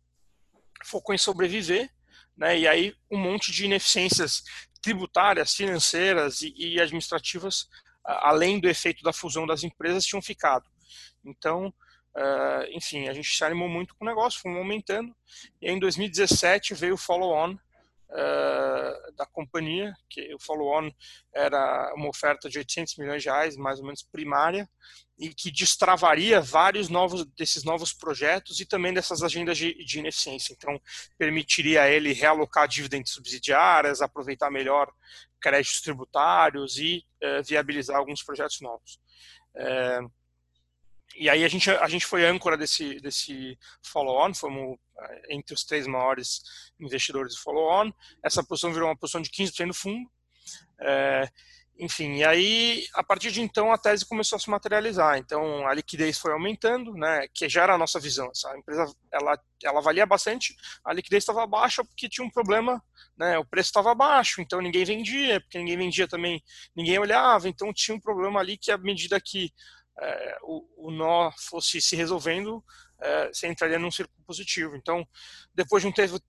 focou 0.86 1.14
em 1.14 1.18
sobreviver, 1.18 1.92
né, 2.38 2.58
e 2.58 2.68
aí 2.70 2.96
um 3.12 3.18
monte 3.18 3.52
de 3.52 3.66
ineficiências 3.66 4.42
tributárias, 4.82 5.54
financeiras 5.54 6.42
e, 6.42 6.54
e 6.56 6.80
administrativas, 6.80 7.68
além 8.06 8.58
do 8.58 8.70
efeito 8.70 9.04
da 9.04 9.12
fusão 9.12 9.46
das 9.46 9.64
empresas, 9.66 10.06
tinham 10.06 10.22
ficado. 10.22 10.66
Então, 11.26 11.74
uh, 12.16 12.66
enfim, 12.72 13.08
a 13.08 13.14
gente 13.14 13.30
se 13.30 13.44
animou 13.44 13.70
muito 13.70 13.96
com 13.96 14.06
o 14.06 14.08
negócio, 14.08 14.42
fomos 14.42 14.58
aumentando, 14.58 15.16
e 15.62 15.70
em 15.70 15.80
2017 15.80 16.74
veio 16.74 16.96
o 16.96 16.98
follow-on, 16.98 17.58
uh, 18.12 19.16
da 19.16 19.26
companhia, 19.26 19.94
que 20.10 20.34
o 20.34 20.40
follow-on 20.40 20.92
era 21.34 21.94
uma 21.96 22.10
oferta 22.10 22.50
de 22.50 22.58
800 22.58 22.98
milhões 22.98 23.24
de 23.24 23.30
reais, 23.30 23.56
mais 23.56 23.80
ou 23.80 23.86
menos 23.86 24.04
primária, 24.04 24.70
e 25.18 25.34
que 25.34 25.52
destravaria 25.52 26.42
vários 26.42 26.90
novos 26.90 27.26
desses 27.38 27.64
novos 27.64 27.94
projetos 27.94 28.60
e 28.60 28.66
também 28.66 28.94
dessas 28.94 29.22
agendas 29.22 29.58
de, 29.58 29.74
de 29.86 30.00
ineficiência. 30.00 30.54
Então, 30.54 30.80
permitiria 31.18 31.84
a 31.84 31.90
ele 31.90 32.12
realocar 32.12 32.68
dividendos 32.68 33.12
subsidiárias, 33.12 34.02
aproveitar 34.02 34.50
melhor 34.50 34.92
créditos 35.40 35.82
tributários 35.82 36.78
e 36.78 37.04
uh, 37.24 37.44
viabilizar 37.44 37.98
alguns 37.98 38.24
projetos 38.24 38.60
novos. 38.62 39.00
Uh, 39.56 40.12
e 41.16 41.30
aí 41.30 41.44
a 41.44 41.48
gente, 41.48 41.70
a 41.70 41.88
gente 41.88 42.06
foi 42.06 42.26
âncora 42.26 42.58
desse, 42.58 43.00
desse 43.00 43.58
follow-on, 43.84 44.34
fomos 44.34 44.78
eh, 45.00 45.36
entre 45.36 45.54
os 45.54 45.64
três 45.64 45.88
maiores 45.88 46.42
investidores 46.80 47.36
do 47.36 47.42
follow-on. 47.42 47.92
Essa 48.24 48.44
posição 48.44 48.74
virou 48.74 48.90
uma 48.90 48.98
posição 48.98 49.22
de 49.22 49.30
15% 49.30 49.66
no 49.66 49.74
fundo. 49.74 50.10
É, 50.80 51.30
enfim, 51.80 52.18
e 52.18 52.24
aí, 52.24 52.86
a 52.94 53.04
partir 53.04 53.32
de 53.32 53.42
então, 53.42 53.72
a 53.72 53.78
tese 53.78 54.06
começou 54.06 54.36
a 54.36 54.40
se 54.40 54.50
materializar. 54.50 55.18
Então, 55.18 55.66
a 55.68 55.74
liquidez 55.74 56.20
foi 56.20 56.32
aumentando, 56.32 56.94
né, 56.94 57.28
que 57.34 57.50
já 57.50 57.64
era 57.64 57.74
a 57.74 57.78
nossa 57.78 58.00
visão. 58.00 58.30
Essa 58.30 58.56
empresa, 58.56 58.94
ela, 59.12 59.40
ela 59.64 59.82
valia 59.82 60.06
bastante, 60.06 60.56
a 60.86 60.94
liquidez 60.94 61.24
estava 61.24 61.48
baixa 61.48 61.84
porque 61.84 62.08
tinha 62.08 62.26
um 62.26 62.30
problema, 62.30 62.84
né, 63.18 63.38
o 63.40 63.46
preço 63.46 63.70
estava 63.70 63.96
baixo, 63.96 64.42
então 64.42 64.62
ninguém 64.62 64.86
vendia, 64.86 65.42
porque 65.42 65.58
ninguém 65.58 65.78
vendia 65.78 66.08
também, 66.08 66.44
ninguém 66.76 67.00
olhava, 67.00 67.50
então 67.50 67.74
tinha 67.74 67.96
um 67.96 68.00
problema 68.00 68.40
ali 68.40 68.58
que, 68.58 68.72
à 68.72 68.78
medida 68.78 69.20
que 69.20 69.52
é, 70.00 70.38
o, 70.44 70.88
o, 70.88 70.92
nó 70.92 71.32
fosse 71.38 71.82
se 71.82 71.96
resolvendo, 71.96 72.64
é, 73.00 73.28
você 73.28 73.48
entraria 73.48 73.80
num 73.80 73.92
círculo 73.92 74.24
positivo. 74.26 74.76
Então, 74.76 75.08
depois 75.54 75.84
de 75.84 75.90
um 75.90 75.92
tempo, 75.92 76.20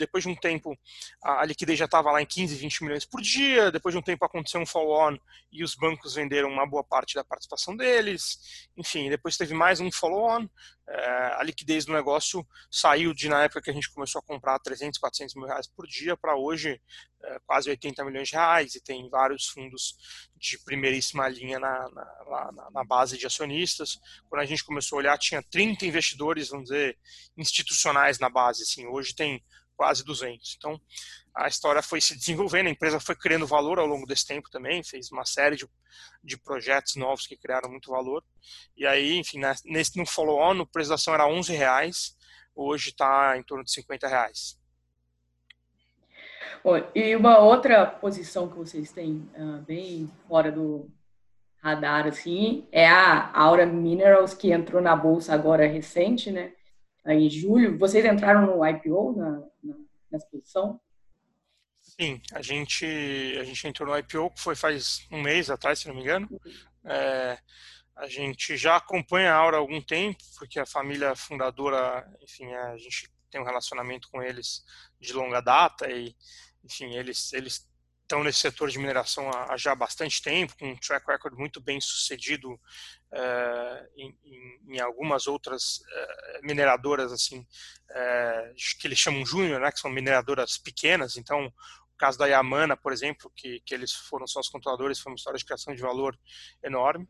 depois 0.00 0.24
de 0.24 0.30
um 0.30 0.34
tempo 0.34 0.76
a, 1.22 1.42
a 1.42 1.44
liquidez 1.44 1.78
já 1.78 1.84
estava 1.84 2.10
lá 2.10 2.20
em 2.20 2.26
15, 2.26 2.56
20 2.56 2.84
milhões 2.84 3.04
por 3.04 3.20
dia, 3.20 3.70
depois 3.70 3.94
de 3.94 3.98
um 3.98 4.02
tempo 4.02 4.24
aconteceu 4.24 4.60
um 4.60 4.66
follow-on 4.66 5.16
e 5.52 5.62
os 5.62 5.74
bancos 5.74 6.14
venderam 6.14 6.48
uma 6.48 6.66
boa 6.66 6.82
parte 6.82 7.14
da 7.14 7.22
participação 7.22 7.76
deles, 7.76 8.68
enfim, 8.76 9.08
depois 9.08 9.36
teve 9.36 9.54
mais 9.54 9.80
um 9.80 9.90
follow-on, 9.92 10.48
é, 10.90 11.36
a 11.38 11.42
liquidez 11.44 11.84
do 11.84 11.92
negócio 11.92 12.44
saiu 12.68 13.14
de, 13.14 13.28
na 13.28 13.44
época 13.44 13.62
que 13.62 13.70
a 13.70 13.72
gente 13.72 13.92
começou 13.92 14.18
a 14.18 14.22
comprar 14.22 14.58
300, 14.58 14.98
400 14.98 15.36
mil 15.36 15.46
reais 15.46 15.68
por 15.68 15.86
dia, 15.86 16.16
para 16.16 16.34
hoje 16.34 16.82
é, 17.22 17.38
quase 17.46 17.70
80 17.70 18.04
milhões 18.04 18.28
de 18.28 18.34
reais, 18.34 18.74
e 18.74 18.82
tem 18.82 19.08
vários 19.08 19.46
fundos 19.46 19.96
de 20.36 20.58
primeiríssima 20.64 21.28
linha 21.28 21.60
na, 21.60 21.88
na, 21.90 22.52
na, 22.52 22.70
na 22.72 22.84
base 22.84 23.16
de 23.16 23.24
acionistas. 23.24 24.00
Quando 24.28 24.42
a 24.42 24.46
gente 24.46 24.64
começou 24.64 24.96
a 24.96 25.00
olhar, 25.00 25.16
tinha 25.16 25.40
30 25.42 25.86
investidores, 25.86 26.48
vamos 26.48 26.70
dizer, 26.70 26.98
institucionais 27.36 28.18
na 28.18 28.28
base, 28.28 28.64
assim, 28.64 28.84
hoje 28.86 29.14
tem 29.14 29.40
quase 29.80 30.04
200. 30.04 30.56
Então, 30.58 30.78
a 31.34 31.48
história 31.48 31.80
foi 31.80 32.02
se 32.02 32.14
desenvolvendo, 32.14 32.66
a 32.66 32.70
empresa 32.70 33.00
foi 33.00 33.16
criando 33.16 33.46
valor 33.46 33.78
ao 33.78 33.86
longo 33.86 34.06
desse 34.06 34.26
tempo 34.26 34.50
também, 34.50 34.84
fez 34.84 35.10
uma 35.10 35.24
série 35.24 35.56
de, 35.56 35.66
de 36.22 36.36
projetos 36.36 36.96
novos 36.96 37.26
que 37.26 37.34
criaram 37.34 37.70
muito 37.70 37.90
valor. 37.90 38.22
E 38.76 38.86
aí, 38.86 39.16
enfim, 39.16 39.38
né, 39.38 39.54
nesse, 39.64 39.96
no 39.96 40.04
follow-on, 40.04 40.60
a 40.60 40.66
preço 40.66 40.90
da 40.90 40.96
ação 40.96 41.14
era 41.14 41.26
11 41.26 41.54
reais, 41.54 42.14
hoje 42.54 42.90
está 42.90 43.38
em 43.38 43.42
torno 43.42 43.64
de 43.64 43.72
50 43.72 44.06
reais. 44.06 44.60
E 46.94 47.16
uma 47.16 47.38
outra 47.38 47.86
posição 47.86 48.50
que 48.50 48.58
vocês 48.58 48.92
têm 48.92 49.26
uh, 49.34 49.62
bem 49.62 50.10
fora 50.28 50.52
do 50.52 50.90
radar, 51.62 52.06
assim, 52.06 52.68
é 52.70 52.86
a 52.86 53.30
Aura 53.32 53.64
Minerals, 53.64 54.34
que 54.34 54.52
entrou 54.52 54.82
na 54.82 54.94
bolsa 54.94 55.32
agora 55.32 55.66
recente, 55.66 56.30
né? 56.30 56.52
Em 57.06 57.30
julho. 57.30 57.78
Vocês 57.78 58.04
entraram 58.04 58.44
no 58.44 58.66
IPO 58.66 59.14
na, 59.16 59.49
nessa 60.10 60.26
posição? 60.26 60.80
Sim, 61.80 62.20
a 62.32 62.42
gente, 62.42 62.84
a 63.38 63.44
gente 63.44 63.66
entrou 63.66 63.88
no 63.88 63.98
IPO, 63.98 64.30
que 64.30 64.40
foi 64.40 64.54
faz 64.54 65.06
um 65.10 65.20
mês 65.20 65.50
atrás, 65.50 65.78
se 65.78 65.88
não 65.88 65.94
me 65.94 66.02
engano. 66.02 66.28
É, 66.84 67.38
a 67.96 68.06
gente 68.06 68.56
já 68.56 68.76
acompanha 68.76 69.32
a 69.32 69.36
Aura 69.36 69.56
há 69.56 69.60
algum 69.60 69.80
tempo, 69.80 70.22
porque 70.38 70.58
a 70.58 70.66
família 70.66 71.14
fundadora, 71.14 72.06
enfim, 72.22 72.52
a 72.52 72.76
gente 72.76 73.10
tem 73.30 73.40
um 73.40 73.44
relacionamento 73.44 74.08
com 74.10 74.22
eles 74.22 74.64
de 74.98 75.12
longa 75.12 75.40
data 75.40 75.90
e, 75.90 76.16
enfim, 76.64 76.94
eles, 76.94 77.32
eles 77.32 77.69
estão 78.10 78.24
nesse 78.24 78.40
setor 78.40 78.68
de 78.68 78.78
mineração 78.78 79.30
há, 79.30 79.56
já 79.56 79.72
bastante 79.72 80.20
tempo, 80.20 80.56
com 80.58 80.68
um 80.68 80.76
track 80.76 81.06
record 81.06 81.38
muito 81.38 81.60
bem 81.60 81.80
sucedido 81.80 82.54
uh, 82.54 83.88
em, 83.96 84.18
em, 84.68 84.80
algumas 84.80 85.28
outras 85.28 85.76
uh, 85.78 86.42
mineradoras, 86.42 87.12
assim, 87.12 87.38
uh, 87.38 88.54
que 88.80 88.88
eles 88.88 88.98
chamam 88.98 89.24
júnior, 89.24 89.60
né, 89.60 89.70
que 89.70 89.78
são 89.78 89.88
mineradoras 89.88 90.58
pequenas. 90.58 91.16
Então, 91.16 91.46
o 91.46 91.96
caso 91.96 92.18
da 92.18 92.26
Yamana, 92.26 92.76
por 92.76 92.92
exemplo, 92.92 93.30
que, 93.36 93.60
que 93.60 93.72
eles 93.72 93.92
foram 93.92 94.26
só 94.26 94.40
os 94.40 94.48
controladores, 94.48 94.98
foi 94.98 95.12
uma 95.12 95.16
história 95.16 95.38
de 95.38 95.44
criação 95.44 95.72
de 95.72 95.80
valor 95.80 96.18
enorme. 96.64 97.08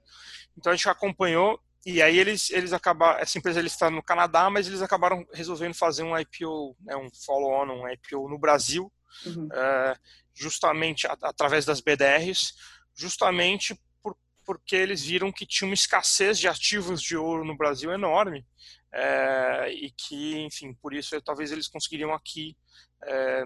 Então, 0.55 0.71
a 0.71 0.77
gente 0.77 0.89
acompanhou 0.89 1.59
e 1.87 2.03
aí 2.03 2.19
eles, 2.19 2.51
eles 2.51 2.75
acabaram, 2.75 3.21
essa 3.21 3.39
empresa 3.39 3.59
está 3.63 3.91
no 3.91 4.03
Canadá, 4.03 4.51
mas 4.51 4.67
eles 4.67 4.83
acabaram 4.83 5.27
resolvendo 5.33 5.73
fazer 5.73 6.03
um 6.03 6.19
IPO, 6.19 6.77
né, 6.83 6.95
um 6.95 7.09
follow-on, 7.25 7.73
um 7.73 7.89
IPO 7.89 8.29
no 8.29 8.39
Brasil, 8.39 8.93
uhum. 9.27 9.47
uh, 9.47 9.99
justamente 10.35 11.07
a, 11.07 11.17
através 11.23 11.65
das 11.65 11.81
BDRs, 11.81 12.55
justamente 12.95 13.79
por, 14.03 14.17
porque 14.45 14.77
eles 14.77 15.03
viram 15.03 15.33
que 15.33 15.47
tinha 15.47 15.69
uma 15.69 15.75
escassez 15.75 16.39
de 16.39 16.49
ativos 16.49 17.03
de 17.03 17.17
ouro 17.17 17.45
no 17.45 17.57
Brasil 17.57 17.93
enorme 17.93 18.47
é, 18.93 19.73
e 19.73 19.91
que, 19.91 20.39
enfim, 20.39 20.75
por 20.75 20.93
isso 20.95 21.21
talvez 21.23 21.53
eles 21.53 21.69
conseguiriam 21.69 22.13
aqui 22.13 22.57
é, 23.05 23.45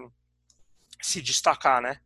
se 1.01 1.21
destacar, 1.21 1.81
né? 1.81 1.99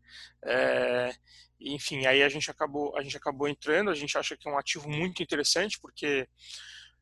É, 0.43 1.13
enfim, 1.59 2.05
aí 2.05 2.23
a 2.23 2.29
gente 2.29 2.49
acabou 2.49 2.97
a 2.97 3.03
gente 3.03 3.17
acabou 3.17 3.47
entrando, 3.47 3.89
a 3.89 3.95
gente 3.95 4.17
acha 4.17 4.35
que 4.37 4.47
é 4.47 4.51
um 4.51 4.57
ativo 4.57 4.89
muito 4.89 5.21
interessante 5.21 5.79
porque 5.79 6.27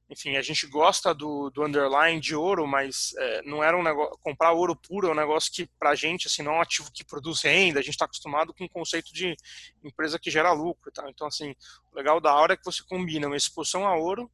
enfim, 0.09 0.37
a 0.37 0.41
gente 0.41 0.65
gosta 0.67 1.13
do, 1.13 1.49
do 1.49 1.65
underline 1.65 2.19
de 2.21 2.33
ouro, 2.33 2.65
mas 2.65 3.13
é, 3.17 3.41
não 3.41 3.61
era 3.61 3.77
um 3.77 3.83
negócio. 3.83 4.17
Comprar 4.23 4.53
ouro 4.53 4.73
puro 4.75 5.09
é 5.09 5.11
um 5.11 5.15
negócio 5.15 5.51
que, 5.51 5.67
para 5.77 5.89
a 5.89 5.95
gente, 5.95 6.27
assim, 6.27 6.41
não 6.41 6.53
é 6.53 6.57
um 6.57 6.61
ativo 6.61 6.89
que 6.93 7.03
produz 7.03 7.41
renda. 7.41 7.79
A 7.79 7.83
gente 7.83 7.95
está 7.95 8.05
acostumado 8.05 8.53
com 8.53 8.63
o 8.63 8.69
conceito 8.69 9.13
de 9.13 9.35
empresa 9.83 10.17
que 10.17 10.31
gera 10.31 10.53
lucro. 10.53 10.91
Tá? 10.93 11.03
Então, 11.09 11.27
assim, 11.27 11.53
o 11.91 11.95
legal 11.95 12.21
da 12.21 12.33
hora 12.33 12.53
é 12.53 12.57
que 12.57 12.63
você 12.63 12.81
combina 12.87 13.27
uma 13.27 13.35
exposição 13.35 13.85
a 13.85 13.95
ouro 13.95 14.31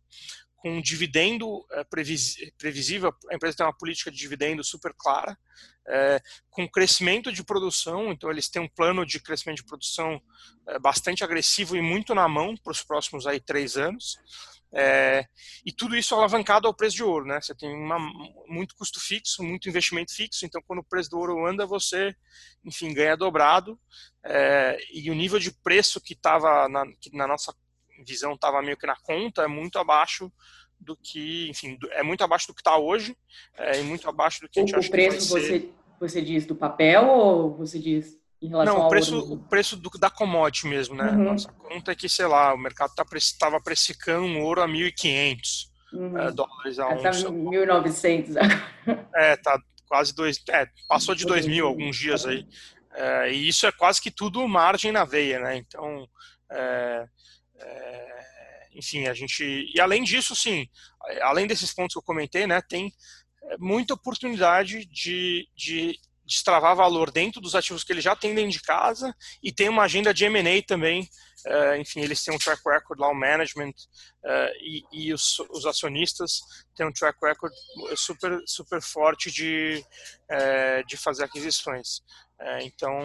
com 0.57 0.77
um 0.77 0.81
dividendo 0.81 1.65
é, 1.71 1.83
previsível. 1.83 3.13
A 3.31 3.35
empresa 3.35 3.57
tem 3.57 3.65
uma 3.65 3.75
política 3.75 4.11
de 4.11 4.17
dividendo 4.17 4.63
super 4.63 4.93
clara, 4.95 5.35
é, 5.87 6.21
com 6.51 6.69
crescimento 6.69 7.33
de 7.33 7.43
produção. 7.43 8.11
Então, 8.11 8.29
eles 8.29 8.47
têm 8.47 8.61
um 8.61 8.69
plano 8.69 9.03
de 9.07 9.19
crescimento 9.19 9.57
de 9.57 9.65
produção 9.65 10.21
é, 10.67 10.77
bastante 10.77 11.23
agressivo 11.23 11.75
e 11.75 11.81
muito 11.81 12.13
na 12.13 12.27
mão 12.27 12.55
para 12.55 12.71
os 12.71 12.83
próximos 12.83 13.25
aí 13.25 13.39
três 13.39 13.75
anos. 13.75 14.19
É, 14.75 15.23
e 15.63 15.71
tudo 15.71 15.95
isso 15.95 16.15
alavancado 16.15 16.67
ao 16.67 16.73
preço 16.73 16.95
de 16.95 17.03
ouro, 17.03 17.25
né? 17.25 17.39
Você 17.39 17.53
tem 17.53 17.71
uma, 17.73 17.99
muito 18.47 18.75
custo 18.75 18.99
fixo, 18.99 19.43
muito 19.43 19.69
investimento 19.69 20.13
fixo, 20.13 20.45
então 20.45 20.61
quando 20.65 20.79
o 20.79 20.83
preço 20.83 21.11
do 21.11 21.19
ouro 21.19 21.45
anda, 21.45 21.65
você, 21.65 22.15
enfim, 22.65 22.91
ganha 22.91 23.15
dobrado. 23.15 23.79
É, 24.25 24.77
e 24.91 25.11
o 25.11 25.13
nível 25.13 25.37
de 25.37 25.51
preço 25.51 26.01
que 26.01 26.13
estava 26.13 26.67
na, 26.67 26.85
na, 27.13 27.27
nossa 27.27 27.53
visão 28.03 28.33
estava 28.33 28.63
meio 28.63 28.77
que 28.77 28.87
na 28.87 28.95
conta 28.95 29.43
é 29.43 29.47
muito 29.47 29.77
abaixo 29.77 30.31
do 30.79 30.97
que, 30.97 31.49
enfim, 31.49 31.77
é 31.91 32.01
muito 32.01 32.23
abaixo 32.23 32.47
do 32.47 32.55
que 32.55 32.61
está 32.61 32.75
hoje 32.75 33.15
é, 33.57 33.79
e 33.79 33.83
muito 33.83 34.09
abaixo 34.09 34.41
do 34.41 34.49
que 34.49 34.59
a 34.59 34.63
gente 34.63 34.75
o 34.75 34.79
acha 34.79 34.89
preço 34.89 35.27
que 35.27 35.33
vai 35.33 35.41
você, 35.41 35.59
ser. 35.59 35.73
Você 35.99 36.21
diz 36.21 36.45
do 36.45 36.55
papel 36.55 37.07
ou 37.07 37.55
você 37.55 37.77
diz 37.77 38.19
em 38.43 38.49
relação 38.49 38.77
Não, 38.77 38.85
o 38.85 38.89
preço, 38.89 39.15
ouro? 39.15 39.33
o 39.33 39.39
preço 39.39 39.77
do, 39.77 39.89
da 39.91 40.09
commodity 40.09 40.67
mesmo, 40.67 40.95
né? 40.95 41.09
Uhum. 41.11 41.23
Nossa 41.23 41.49
conta 41.53 41.93
é 41.93 41.95
que, 41.95 42.09
sei 42.09 42.27
lá, 42.27 42.53
o 42.53 42.57
mercado 42.57 42.91
estava 42.91 43.57
tá, 43.57 43.63
precificando 43.63 44.25
um 44.25 44.41
ouro 44.41 44.61
a 44.61 44.67
1.500 44.67 45.69
uhum. 45.93 46.17
é, 46.17 46.31
dólares 46.31 46.77
a 46.77 46.87
tá 46.87 46.95
onça. 46.95 47.23
Tá 47.23 47.29
1.900 47.31 49.05
É, 49.15 49.37
tá 49.37 49.57
quase 49.87 50.13
dois, 50.13 50.43
é, 50.49 50.67
passou 50.89 51.15
de 51.15 51.25
2.000 51.25 51.65
alguns 51.65 51.95
dias 51.95 52.25
aí. 52.25 52.45
É, 52.93 53.31
e 53.31 53.47
isso 53.47 53.65
é 53.65 53.71
quase 53.71 54.01
que 54.01 54.11
tudo 54.11 54.45
margem 54.45 54.91
na 54.91 55.05
veia, 55.05 55.39
né? 55.39 55.55
Então, 55.55 56.05
é, 56.51 57.05
é, 57.55 58.67
enfim, 58.75 59.07
a 59.07 59.13
gente... 59.13 59.71
E 59.73 59.79
além 59.79 60.03
disso, 60.03 60.35
sim, 60.35 60.67
além 61.21 61.47
desses 61.47 61.73
pontos 61.73 61.93
que 61.93 61.99
eu 61.99 62.03
comentei, 62.03 62.45
né, 62.45 62.61
tem 62.61 62.91
muita 63.57 63.93
oportunidade 63.93 64.85
de, 64.85 65.47
de 65.55 65.97
destravar 66.25 66.75
valor 66.75 67.11
dentro 67.11 67.41
dos 67.41 67.55
ativos 67.55 67.83
que 67.83 67.91
ele 67.91 68.01
já 68.01 68.15
tem 68.15 68.33
dentro 68.33 68.51
de 68.51 68.61
casa 68.61 69.13
e 69.41 69.51
tem 69.51 69.69
uma 69.69 69.83
agenda 69.83 70.13
de 70.13 70.25
M&A 70.25 70.61
também. 70.65 71.07
Uh, 71.45 71.75
enfim, 71.77 71.99
eles 71.99 72.23
têm 72.23 72.33
um 72.33 72.37
track 72.37 72.61
record 72.65 72.97
lá, 72.99 73.09
o 73.09 73.13
management 73.13 73.73
uh, 74.23 74.53
e, 74.61 74.83
e 74.93 75.13
os, 75.13 75.39
os, 75.49 75.65
acionistas 75.65 76.39
têm 76.73 76.87
um 76.87 76.93
track 76.93 77.17
record 77.21 77.51
super, 77.97 78.39
super 78.45 78.81
forte 78.81 79.29
de, 79.29 79.83
uh, 80.31 80.87
de 80.87 80.95
fazer 80.95 81.25
aquisições. 81.25 82.01
então, 82.61 82.97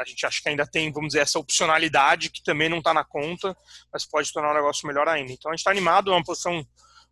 a 0.00 0.04
gente 0.04 0.26
acha 0.26 0.42
que 0.42 0.48
ainda 0.48 0.66
tem, 0.66 0.92
vamos 0.92 1.08
dizer, 1.08 1.20
essa 1.20 1.38
opcionalidade 1.38 2.30
que 2.30 2.42
também 2.42 2.68
não 2.68 2.78
está 2.78 2.92
na 2.94 3.04
conta, 3.04 3.56
mas 3.92 4.06
pode 4.06 4.32
tornar 4.32 4.50
o 4.50 4.54
negócio 4.54 4.86
melhor 4.86 5.08
ainda. 5.08 5.32
Então, 5.32 5.50
a 5.50 5.54
gente 5.54 5.60
está 5.60 5.70
animado, 5.70 6.10
é 6.10 6.14
uma 6.14 6.24
posição 6.24 6.66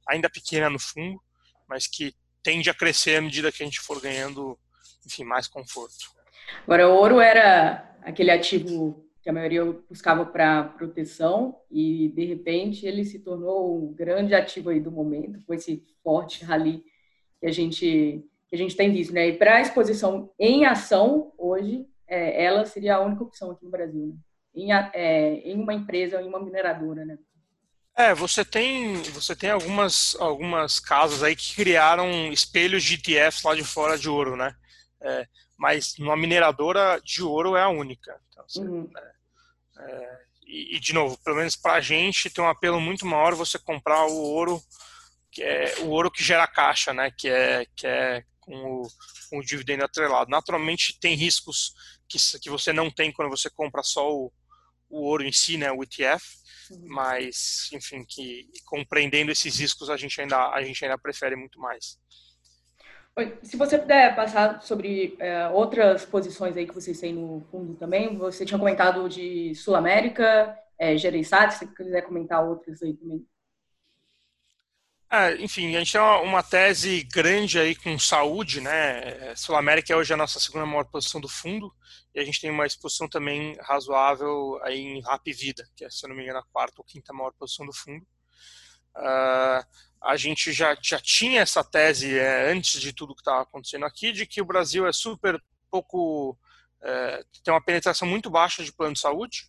ainda 0.08 0.28
pequena 0.28 0.68
no 0.68 0.78
fundo, 0.78 1.20
mas 1.68 1.86
que 1.86 2.14
tende 2.42 2.68
a 2.70 2.74
crescer 2.74 3.16
à 3.16 3.20
medida 3.20 3.52
que 3.52 3.62
a 3.62 3.66
gente 3.66 3.80
for 3.80 4.00
ganhando, 4.00 4.58
enfim, 5.06 5.24
mais 5.24 5.46
conforto. 5.46 6.10
Agora, 6.64 6.88
o 6.88 6.94
ouro 6.94 7.20
era 7.20 7.96
aquele 8.02 8.30
ativo 8.30 9.04
que 9.22 9.30
a 9.30 9.32
maioria 9.32 9.64
buscava 9.88 10.26
para 10.26 10.64
proteção 10.64 11.56
e, 11.70 12.08
de 12.08 12.24
repente, 12.24 12.84
ele 12.84 13.04
se 13.04 13.20
tornou 13.20 13.78
um 13.78 13.92
grande 13.94 14.34
ativo 14.34 14.70
aí 14.70 14.80
do 14.80 14.90
momento, 14.90 15.40
com 15.46 15.54
esse 15.54 15.84
forte 16.02 16.44
rally 16.44 16.82
que 17.38 17.46
a 17.46 17.52
gente, 17.52 18.24
que 18.48 18.54
a 18.54 18.58
gente 18.58 18.76
tem 18.76 18.92
visto, 18.92 19.14
né? 19.14 19.28
E 19.28 19.36
para 19.36 19.56
a 19.56 19.60
exposição 19.60 20.32
em 20.38 20.64
ação, 20.64 21.32
hoje, 21.38 21.86
é, 22.08 22.44
ela 22.44 22.64
seria 22.66 22.96
a 22.96 23.00
única 23.00 23.22
opção 23.22 23.52
aqui 23.52 23.64
no 23.64 23.70
Brasil, 23.70 24.06
né? 24.06 24.14
em, 24.54 24.72
é, 24.72 25.34
em 25.48 25.60
uma 25.60 25.72
empresa, 25.72 26.20
em 26.20 26.26
uma 26.26 26.42
mineradora, 26.42 27.04
né? 27.04 27.18
É, 27.96 28.14
você 28.14 28.44
tem, 28.44 29.02
você 29.10 29.36
tem 29.36 29.50
algumas, 29.50 30.16
algumas 30.18 30.80
casas 30.80 31.22
aí 31.22 31.36
que 31.36 31.54
criaram 31.54 32.32
espelhos 32.32 32.82
de 32.82 32.94
ETFs 32.94 33.42
lá 33.42 33.54
de 33.54 33.62
fora 33.62 33.98
de 33.98 34.08
ouro, 34.08 34.34
né? 34.34 34.56
É, 35.00 35.26
mas 35.58 35.94
uma 35.98 36.16
mineradora 36.16 37.00
de 37.04 37.22
ouro 37.22 37.54
é 37.54 37.62
a 37.62 37.68
única. 37.68 38.18
Então, 38.28 38.44
assim, 38.44 38.66
uhum. 38.66 38.90
é, 38.96 39.12
é, 39.78 40.18
e, 40.46 40.76
e, 40.76 40.80
de 40.80 40.94
novo, 40.94 41.18
pelo 41.18 41.36
menos 41.36 41.54
para 41.54 41.74
a 41.74 41.80
gente 41.80 42.30
tem 42.30 42.42
um 42.42 42.48
apelo 42.48 42.80
muito 42.80 43.04
maior 43.04 43.34
você 43.34 43.58
comprar 43.58 44.06
o 44.06 44.16
ouro 44.16 44.62
que 45.32 45.42
é 45.42 45.74
o 45.80 45.88
ouro 45.88 46.10
que 46.10 46.22
gera 46.22 46.46
caixa, 46.46 46.92
né? 46.92 47.10
Que 47.10 47.28
é 47.28 47.66
que 47.74 47.86
é 47.86 48.22
com 48.38 48.54
o, 48.54 48.88
com 49.30 49.38
o 49.38 49.44
dividendo 49.44 49.84
atrelado. 49.84 50.30
Naturalmente 50.30 50.98
tem 51.00 51.14
riscos 51.14 51.74
que, 52.06 52.18
que 52.38 52.50
você 52.50 52.72
não 52.72 52.90
tem 52.90 53.10
quando 53.10 53.30
você 53.30 53.48
compra 53.48 53.82
só 53.82 54.12
o, 54.12 54.30
o 54.90 55.00
ouro 55.00 55.24
em 55.24 55.32
si, 55.32 55.56
né? 55.56 55.72
O 55.72 55.82
ETF 55.82 56.41
mas 56.86 57.68
enfim 57.72 58.04
que 58.08 58.48
compreendendo 58.66 59.30
esses 59.30 59.58
riscos 59.58 59.90
a 59.90 59.96
gente 59.96 60.20
ainda 60.20 60.50
a 60.50 60.62
gente 60.62 60.84
ainda 60.84 60.98
prefere 60.98 61.36
muito 61.36 61.58
mais 61.60 61.98
se 63.42 63.56
você 63.56 63.78
puder 63.78 64.16
passar 64.16 64.62
sobre 64.62 65.16
é, 65.18 65.46
outras 65.48 66.04
posições 66.04 66.56
aí 66.56 66.66
que 66.66 66.74
vocês 66.74 66.98
têm 66.98 67.12
no 67.12 67.42
fundo 67.50 67.74
também, 67.74 68.16
você 68.16 68.44
tinha 68.44 68.58
comentado 68.58 69.06
de 69.06 69.54
Sul 69.54 69.74
América, 69.74 70.56
é, 70.78 70.96
Gereissat, 70.96 71.54
se 71.54 71.66
quiser 71.66 72.02
comentar 72.02 72.42
outras 72.42 72.82
aí 72.82 72.94
também. 72.94 73.26
É, 75.14 75.34
enfim, 75.42 75.76
a 75.76 75.78
gente 75.80 75.92
tem 75.92 76.00
uma, 76.00 76.20
uma, 76.20 76.42
tese 76.42 77.02
grande 77.02 77.58
aí 77.58 77.76
com 77.76 77.98
saúde, 77.98 78.62
né? 78.62 79.34
Sul 79.36 79.54
América 79.54 79.92
é 79.92 79.96
hoje 79.96 80.14
a 80.14 80.16
nossa 80.16 80.40
segunda 80.40 80.64
maior 80.64 80.86
posição 80.86 81.20
do 81.20 81.28
fundo 81.28 81.70
e 82.14 82.20
a 82.20 82.24
gente 82.24 82.40
tem 82.40 82.50
uma 82.50 82.64
exposição 82.64 83.06
também 83.06 83.54
razoável 83.60 84.58
aí 84.62 84.78
em 84.80 85.02
Rap 85.02 85.30
Vida, 85.30 85.68
que 85.76 85.84
é, 85.84 85.90
se 85.90 86.06
eu 86.06 86.08
não 86.08 86.16
me 86.16 86.22
engano, 86.22 86.38
a 86.38 86.44
quarta 86.50 86.76
ou 86.78 86.84
quinta 86.84 87.12
maior 87.12 87.30
posição 87.32 87.66
do 87.66 87.74
fundo. 87.74 88.06
Uh, 88.96 89.62
a 90.02 90.16
gente 90.16 90.50
já, 90.50 90.74
já 90.82 90.98
tinha 90.98 91.42
essa 91.42 91.62
tese 91.62 92.18
é, 92.18 92.50
antes 92.50 92.80
de 92.80 92.94
tudo 92.94 93.14
que 93.14 93.20
estava 93.20 93.42
acontecendo 93.42 93.84
aqui, 93.84 94.12
de 94.12 94.24
que 94.24 94.40
o 94.40 94.46
Brasil 94.46 94.86
é 94.86 94.92
super 94.94 95.38
pouco. 95.70 96.38
É, 96.82 97.22
tem 97.44 97.52
uma 97.52 97.62
penetração 97.62 98.08
muito 98.08 98.30
baixa 98.30 98.64
de 98.64 98.72
plano 98.72 98.94
de 98.94 99.00
saúde, 99.00 99.46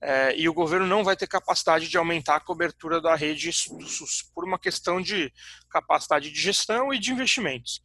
é, 0.00 0.36
e 0.36 0.48
o 0.48 0.54
governo 0.54 0.86
não 0.86 1.02
vai 1.02 1.16
ter 1.16 1.26
capacidade 1.26 1.88
de 1.88 1.96
aumentar 1.96 2.36
a 2.36 2.40
cobertura 2.40 3.00
da 3.00 3.14
rede 3.14 3.48
do 3.48 3.88
SUS 3.88 4.30
por 4.34 4.44
uma 4.44 4.58
questão 4.58 5.00
de 5.00 5.32
capacidade 5.70 6.30
de 6.30 6.40
gestão 6.40 6.92
e 6.92 6.98
de 6.98 7.12
investimentos. 7.12 7.80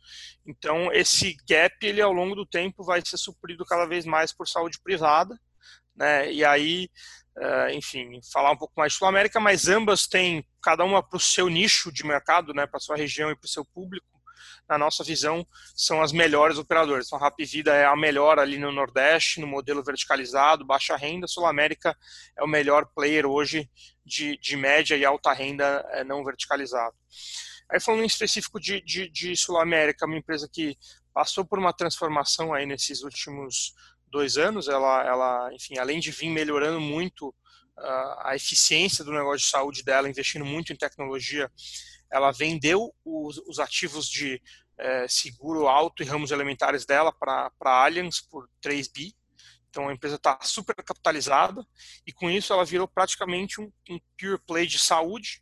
Então, 0.45 0.91
esse 0.91 1.37
gap, 1.47 1.75
ele 1.81 2.01
ao 2.01 2.11
longo 2.11 2.35
do 2.35 2.45
tempo 2.45 2.83
vai 2.83 3.01
ser 3.05 3.17
suprido 3.17 3.65
cada 3.65 3.85
vez 3.85 4.05
mais 4.05 4.33
por 4.33 4.47
saúde 4.47 4.79
privada, 4.83 5.39
né? 5.95 6.31
E 6.31 6.43
aí, 6.43 6.89
é, 7.37 7.73
enfim, 7.73 8.19
falar 8.31 8.51
um 8.51 8.57
pouco 8.57 8.73
mais 8.75 8.91
de 8.91 8.99
Sul-América, 8.99 9.39
mas 9.39 9.67
ambas 9.69 10.05
têm 10.05 10.45
cada 10.61 10.83
uma 10.83 11.01
para 11.01 11.17
o 11.17 11.19
seu 11.19 11.47
nicho 11.47 11.91
de 11.91 12.05
mercado, 12.05 12.53
né? 12.53 12.67
Para 12.67 12.79
sua 12.79 12.97
região 12.97 13.31
e 13.31 13.35
para 13.35 13.45
o 13.45 13.49
seu 13.49 13.63
público 13.63 14.20
na 14.71 14.77
nossa 14.77 15.03
visão, 15.03 15.45
são 15.75 16.01
as 16.01 16.13
melhores 16.13 16.57
operadoras. 16.57 17.05
Então, 17.05 17.19
a 17.19 17.21
Rap 17.23 17.43
Vida 17.43 17.75
é 17.75 17.85
a 17.85 17.95
melhor 17.95 18.39
ali 18.39 18.57
no 18.57 18.71
Nordeste, 18.71 19.41
no 19.41 19.47
modelo 19.47 19.83
verticalizado, 19.83 20.65
baixa 20.65 20.95
renda. 20.95 21.27
Sul 21.27 21.45
América 21.45 21.93
é 22.37 22.43
o 22.43 22.47
melhor 22.47 22.85
player 22.95 23.25
hoje 23.25 23.69
de, 24.05 24.37
de 24.37 24.55
média 24.55 24.95
e 24.95 25.03
alta 25.03 25.33
renda 25.33 25.85
é, 25.91 26.05
não 26.05 26.23
verticalizado. 26.23 26.95
Aí, 27.69 27.81
falando 27.81 28.03
em 28.03 28.07
específico 28.07 28.61
de, 28.61 28.81
de, 28.81 29.09
de 29.09 29.35
Sul 29.35 29.57
América, 29.57 30.05
uma 30.05 30.17
empresa 30.17 30.49
que 30.51 30.77
passou 31.13 31.43
por 31.43 31.59
uma 31.59 31.73
transformação 31.73 32.53
aí 32.53 32.65
nesses 32.65 33.03
últimos 33.03 33.73
dois 34.09 34.37
anos. 34.37 34.69
Ela, 34.69 35.05
ela 35.05 35.53
enfim, 35.53 35.77
além 35.77 35.99
de 35.99 36.11
vir 36.11 36.29
melhorando 36.29 36.79
muito 36.79 37.27
uh, 37.27 38.15
a 38.23 38.33
eficiência 38.35 39.03
do 39.03 39.11
negócio 39.11 39.39
de 39.39 39.51
saúde 39.51 39.83
dela, 39.83 40.09
investindo 40.09 40.45
muito 40.45 40.71
em 40.71 40.77
tecnologia, 40.77 41.51
ela 42.11 42.31
vendeu 42.31 42.93
os, 43.05 43.37
os 43.47 43.59
ativos 43.59 44.07
de 44.09 44.41
é, 44.77 45.07
seguro 45.07 45.67
alto 45.67 46.01
e 46.01 46.05
ramos 46.05 46.31
elementares 46.31 46.85
dela 46.85 47.11
para 47.11 47.51
a 47.61 47.83
Allianz 47.83 48.19
por 48.19 48.49
3 48.61 48.87
bi. 48.87 49.15
Então 49.69 49.87
a 49.87 49.93
empresa 49.93 50.15
está 50.15 50.37
super 50.41 50.75
capitalizada 50.75 51.65
e 52.05 52.11
com 52.11 52.29
isso 52.29 52.51
ela 52.51 52.65
virou 52.65 52.87
praticamente 52.87 53.61
um, 53.61 53.71
um 53.89 53.99
pure 54.19 54.37
play 54.45 54.67
de 54.67 54.77
saúde, 54.77 55.41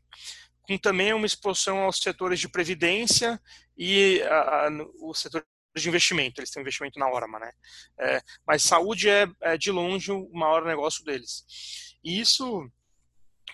com 0.61 0.77
também 0.77 1.13
uma 1.13 1.25
exposição 1.25 1.79
aos 1.79 1.97
setores 1.97 2.39
de 2.39 2.47
previdência 2.47 3.41
e 3.75 4.21
o 4.99 5.13
setor 5.15 5.43
de 5.75 5.89
investimento. 5.89 6.39
Eles 6.39 6.51
têm 6.51 6.61
investimento 6.61 6.99
na 6.99 7.09
Orma, 7.09 7.39
né? 7.39 7.51
É, 7.99 8.21
mas 8.45 8.63
saúde 8.63 9.09
é, 9.09 9.27
é 9.41 9.57
de 9.57 9.71
longe 9.71 10.11
o 10.11 10.29
maior 10.31 10.63
negócio 10.65 11.03
deles. 11.03 11.43
E 12.03 12.19
isso 12.19 12.69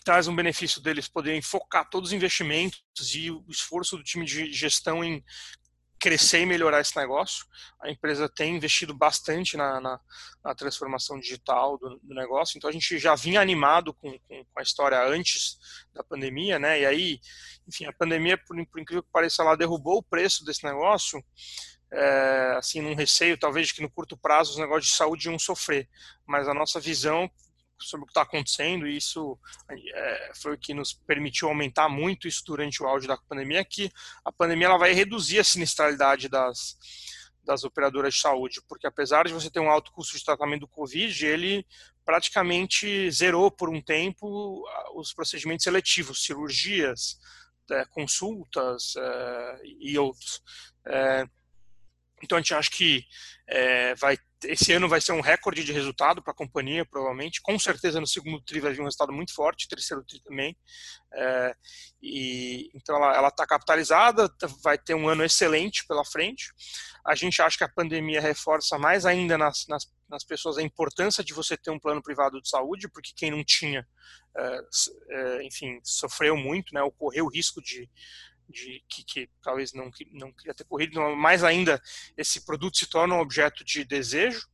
traz 0.05 0.27
um 0.27 0.35
benefício 0.35 0.79
deles 0.79 1.07
poderem 1.07 1.41
focar 1.41 1.89
todos 1.89 2.09
os 2.11 2.13
investimentos 2.13 2.83
e 3.15 3.31
o 3.31 3.43
esforço 3.49 3.97
do 3.97 4.03
time 4.03 4.23
de 4.23 4.53
gestão 4.53 5.03
em 5.03 5.21
crescer 5.99 6.41
e 6.41 6.45
melhorar 6.45 6.81
esse 6.81 6.95
negócio. 6.95 7.47
A 7.81 7.89
empresa 7.89 8.29
tem 8.29 8.55
investido 8.55 8.93
bastante 8.93 9.57
na, 9.57 9.81
na, 9.81 9.99
na 10.43 10.53
transformação 10.53 11.19
digital 11.19 11.79
do, 11.79 11.99
do, 12.03 12.13
negócio, 12.13 12.55
então 12.55 12.69
a 12.69 12.73
gente 12.73 12.99
já 12.99 13.15
vinha 13.15 13.41
animado 13.41 13.95
com, 13.95 14.11
com, 14.19 14.45
com, 14.45 14.59
a 14.59 14.61
história 14.61 15.03
antes 15.03 15.57
da 15.91 16.03
pandemia, 16.03 16.59
né? 16.59 16.81
E 16.81 16.85
aí, 16.85 17.19
enfim, 17.67 17.85
a 17.85 17.93
pandemia, 17.93 18.37
por, 18.37 18.55
por 18.67 18.79
incrível 18.79 19.01
que 19.01 19.09
pareça, 19.11 19.41
ela 19.41 19.57
derrubou 19.57 19.97
o 19.97 20.03
preço 20.03 20.45
desse 20.45 20.63
negócio, 20.63 21.23
é, 21.91 22.55
assim, 22.57 22.79
num 22.79 22.93
receio 22.93 23.39
talvez 23.39 23.69
de 23.69 23.73
que 23.73 23.81
no 23.81 23.89
curto 23.89 24.15
prazo 24.15 24.51
os 24.51 24.57
negócios 24.57 24.91
de 24.91 24.95
saúde 24.95 25.27
iam 25.27 25.39
sofrer, 25.39 25.89
mas 26.27 26.47
a 26.47 26.53
nossa 26.53 26.79
visão 26.79 27.27
sobre 27.79 28.03
o 28.03 28.07
que 28.07 28.11
está 28.11 28.21
acontecendo, 28.21 28.87
e 28.87 28.97
isso 28.97 29.37
é, 29.69 30.31
foi 30.35 30.53
o 30.53 30.57
que 30.57 30.73
nos 30.73 30.93
permitiu 30.93 31.47
aumentar 31.47 31.89
muito 31.89 32.27
isso 32.27 32.43
durante 32.45 32.81
o 32.81 32.87
auge 32.87 33.07
da 33.07 33.17
pandemia, 33.17 33.65
que 33.65 33.91
a 34.23 34.31
pandemia 34.31 34.67
ela 34.67 34.77
vai 34.77 34.93
reduzir 34.93 35.39
a 35.39 35.43
sinistralidade 35.43 36.29
das, 36.29 36.77
das 37.43 37.63
operadoras 37.63 38.13
de 38.13 38.21
saúde, 38.21 38.61
porque 38.67 38.87
apesar 38.87 39.25
de 39.25 39.33
você 39.33 39.49
ter 39.49 39.59
um 39.59 39.69
alto 39.69 39.91
custo 39.91 40.17
de 40.17 40.23
tratamento 40.23 40.61
do 40.61 40.67
Covid, 40.67 41.25
ele 41.25 41.65
praticamente 42.03 43.09
zerou 43.11 43.51
por 43.51 43.69
um 43.69 43.81
tempo 43.81 44.63
os 44.95 45.13
procedimentos 45.13 45.63
seletivos, 45.63 46.23
cirurgias, 46.23 47.19
é, 47.71 47.85
consultas 47.85 48.93
é, 48.95 49.61
e 49.79 49.97
outros. 49.97 50.41
Então 52.25 52.37
a 52.37 52.41
gente 52.41 52.53
acha 52.53 52.69
que 52.69 53.05
é, 53.47 53.93
vai, 53.95 54.17
esse 54.43 54.73
ano 54.73 54.89
vai 54.89 54.99
ser 54.99 55.11
um 55.11 55.21
recorde 55.21 55.63
de 55.63 55.71
resultado 55.71 56.21
para 56.21 56.31
a 56.31 56.35
companhia, 56.35 56.83
provavelmente. 56.83 57.41
Com 57.41 57.57
certeza 57.59 58.01
no 58.01 58.07
segundo 58.07 58.41
tri 58.41 58.59
vai 58.59 58.73
vir 58.73 58.81
um 58.81 58.85
resultado 58.85 59.13
muito 59.13 59.33
forte, 59.33 59.67
terceiro 59.67 60.03
tri 60.03 60.19
também. 60.21 60.57
É, 61.13 61.55
e, 62.01 62.69
então 62.73 62.95
ela 62.97 63.27
está 63.27 63.45
capitalizada, 63.45 64.29
vai 64.63 64.77
ter 64.77 64.95
um 64.95 65.07
ano 65.07 65.23
excelente 65.23 65.85
pela 65.87 66.03
frente. 66.03 66.51
A 67.05 67.13
gente 67.13 67.39
acha 67.41 67.57
que 67.57 67.63
a 67.63 67.69
pandemia 67.69 68.19
reforça 68.19 68.79
mais 68.79 69.05
ainda 69.05 69.37
nas, 69.37 69.67
nas, 69.67 69.87
nas 70.09 70.23
pessoas 70.23 70.57
a 70.57 70.63
importância 70.63 71.23
de 71.23 71.33
você 71.33 71.55
ter 71.55 71.69
um 71.69 71.79
plano 71.79 72.01
privado 72.01 72.41
de 72.41 72.49
saúde, 72.49 72.89
porque 72.89 73.13
quem 73.15 73.29
não 73.29 73.43
tinha, 73.43 73.87
é, 74.35 74.59
é 75.09 75.43
enfim, 75.43 75.79
sofreu 75.83 76.35
muito, 76.35 76.73
né, 76.73 76.81
ocorreu 76.81 77.25
o 77.25 77.29
risco 77.29 77.61
de 77.61 77.87
de 78.49 78.83
que, 78.87 79.03
que, 79.03 79.29
talvez 79.41 79.73
não, 79.73 79.91
não 80.11 80.31
queria 80.31 80.53
ter 80.53 80.63
corrido, 80.65 80.99
mais 81.15 81.43
ainda 81.43 81.81
esse 82.17 82.45
produto 82.45 82.77
se 82.77 82.87
torna 82.87 83.15
um 83.15 83.19
objeto 83.19 83.63
de 83.63 83.83
desejo, 83.83 84.47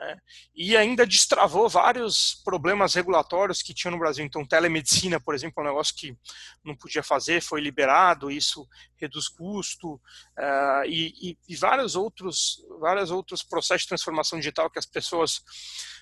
né? 0.00 0.16
e 0.54 0.76
ainda 0.76 1.06
destravou 1.06 1.68
vários 1.68 2.40
problemas 2.42 2.94
regulatórios 2.94 3.62
que 3.62 3.74
tinha 3.74 3.90
no 3.90 3.98
Brasil. 3.98 4.24
Então, 4.24 4.46
telemedicina, 4.46 5.20
por 5.20 5.34
exemplo, 5.34 5.62
é 5.62 5.66
um 5.66 5.68
negócio 5.68 5.94
que 5.94 6.16
não 6.64 6.74
podia 6.74 7.02
fazer, 7.02 7.42
foi 7.42 7.60
liberado, 7.60 8.30
isso 8.30 8.66
reduz 8.96 9.28
custo, 9.28 9.94
uh, 9.94 10.84
e, 10.86 11.12
e, 11.20 11.38
e, 11.48 11.56
vários 11.56 11.96
outros, 11.96 12.64
vários 12.78 13.10
outros 13.10 13.42
processos 13.42 13.82
de 13.82 13.88
transformação 13.88 14.38
digital 14.38 14.70
que 14.70 14.78
as 14.78 14.86
pessoas 14.86 15.38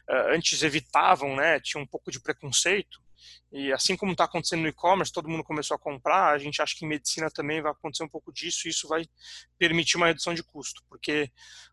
uh, 0.08 0.34
antes 0.34 0.62
evitavam, 0.62 1.34
né? 1.34 1.58
tinham 1.60 1.82
um 1.82 1.86
pouco 1.86 2.10
de 2.10 2.20
preconceito, 2.20 3.00
e 3.50 3.72
assim 3.72 3.96
como 3.96 4.12
está 4.12 4.24
acontecendo 4.24 4.62
no 4.62 4.68
e-commerce, 4.68 5.12
todo 5.12 5.28
mundo 5.28 5.44
começou 5.44 5.74
a 5.74 5.78
comprar, 5.78 6.32
a 6.32 6.38
gente 6.38 6.60
acha 6.60 6.74
que 6.76 6.84
em 6.84 6.88
medicina 6.88 7.30
também 7.30 7.62
vai 7.62 7.72
acontecer 7.72 8.04
um 8.04 8.08
pouco 8.08 8.32
disso 8.32 8.66
e 8.66 8.70
isso 8.70 8.88
vai 8.88 9.06
permitir 9.58 9.96
uma 9.96 10.06
redução 10.06 10.34
de 10.34 10.42
custo, 10.42 10.82
porque 10.88 11.30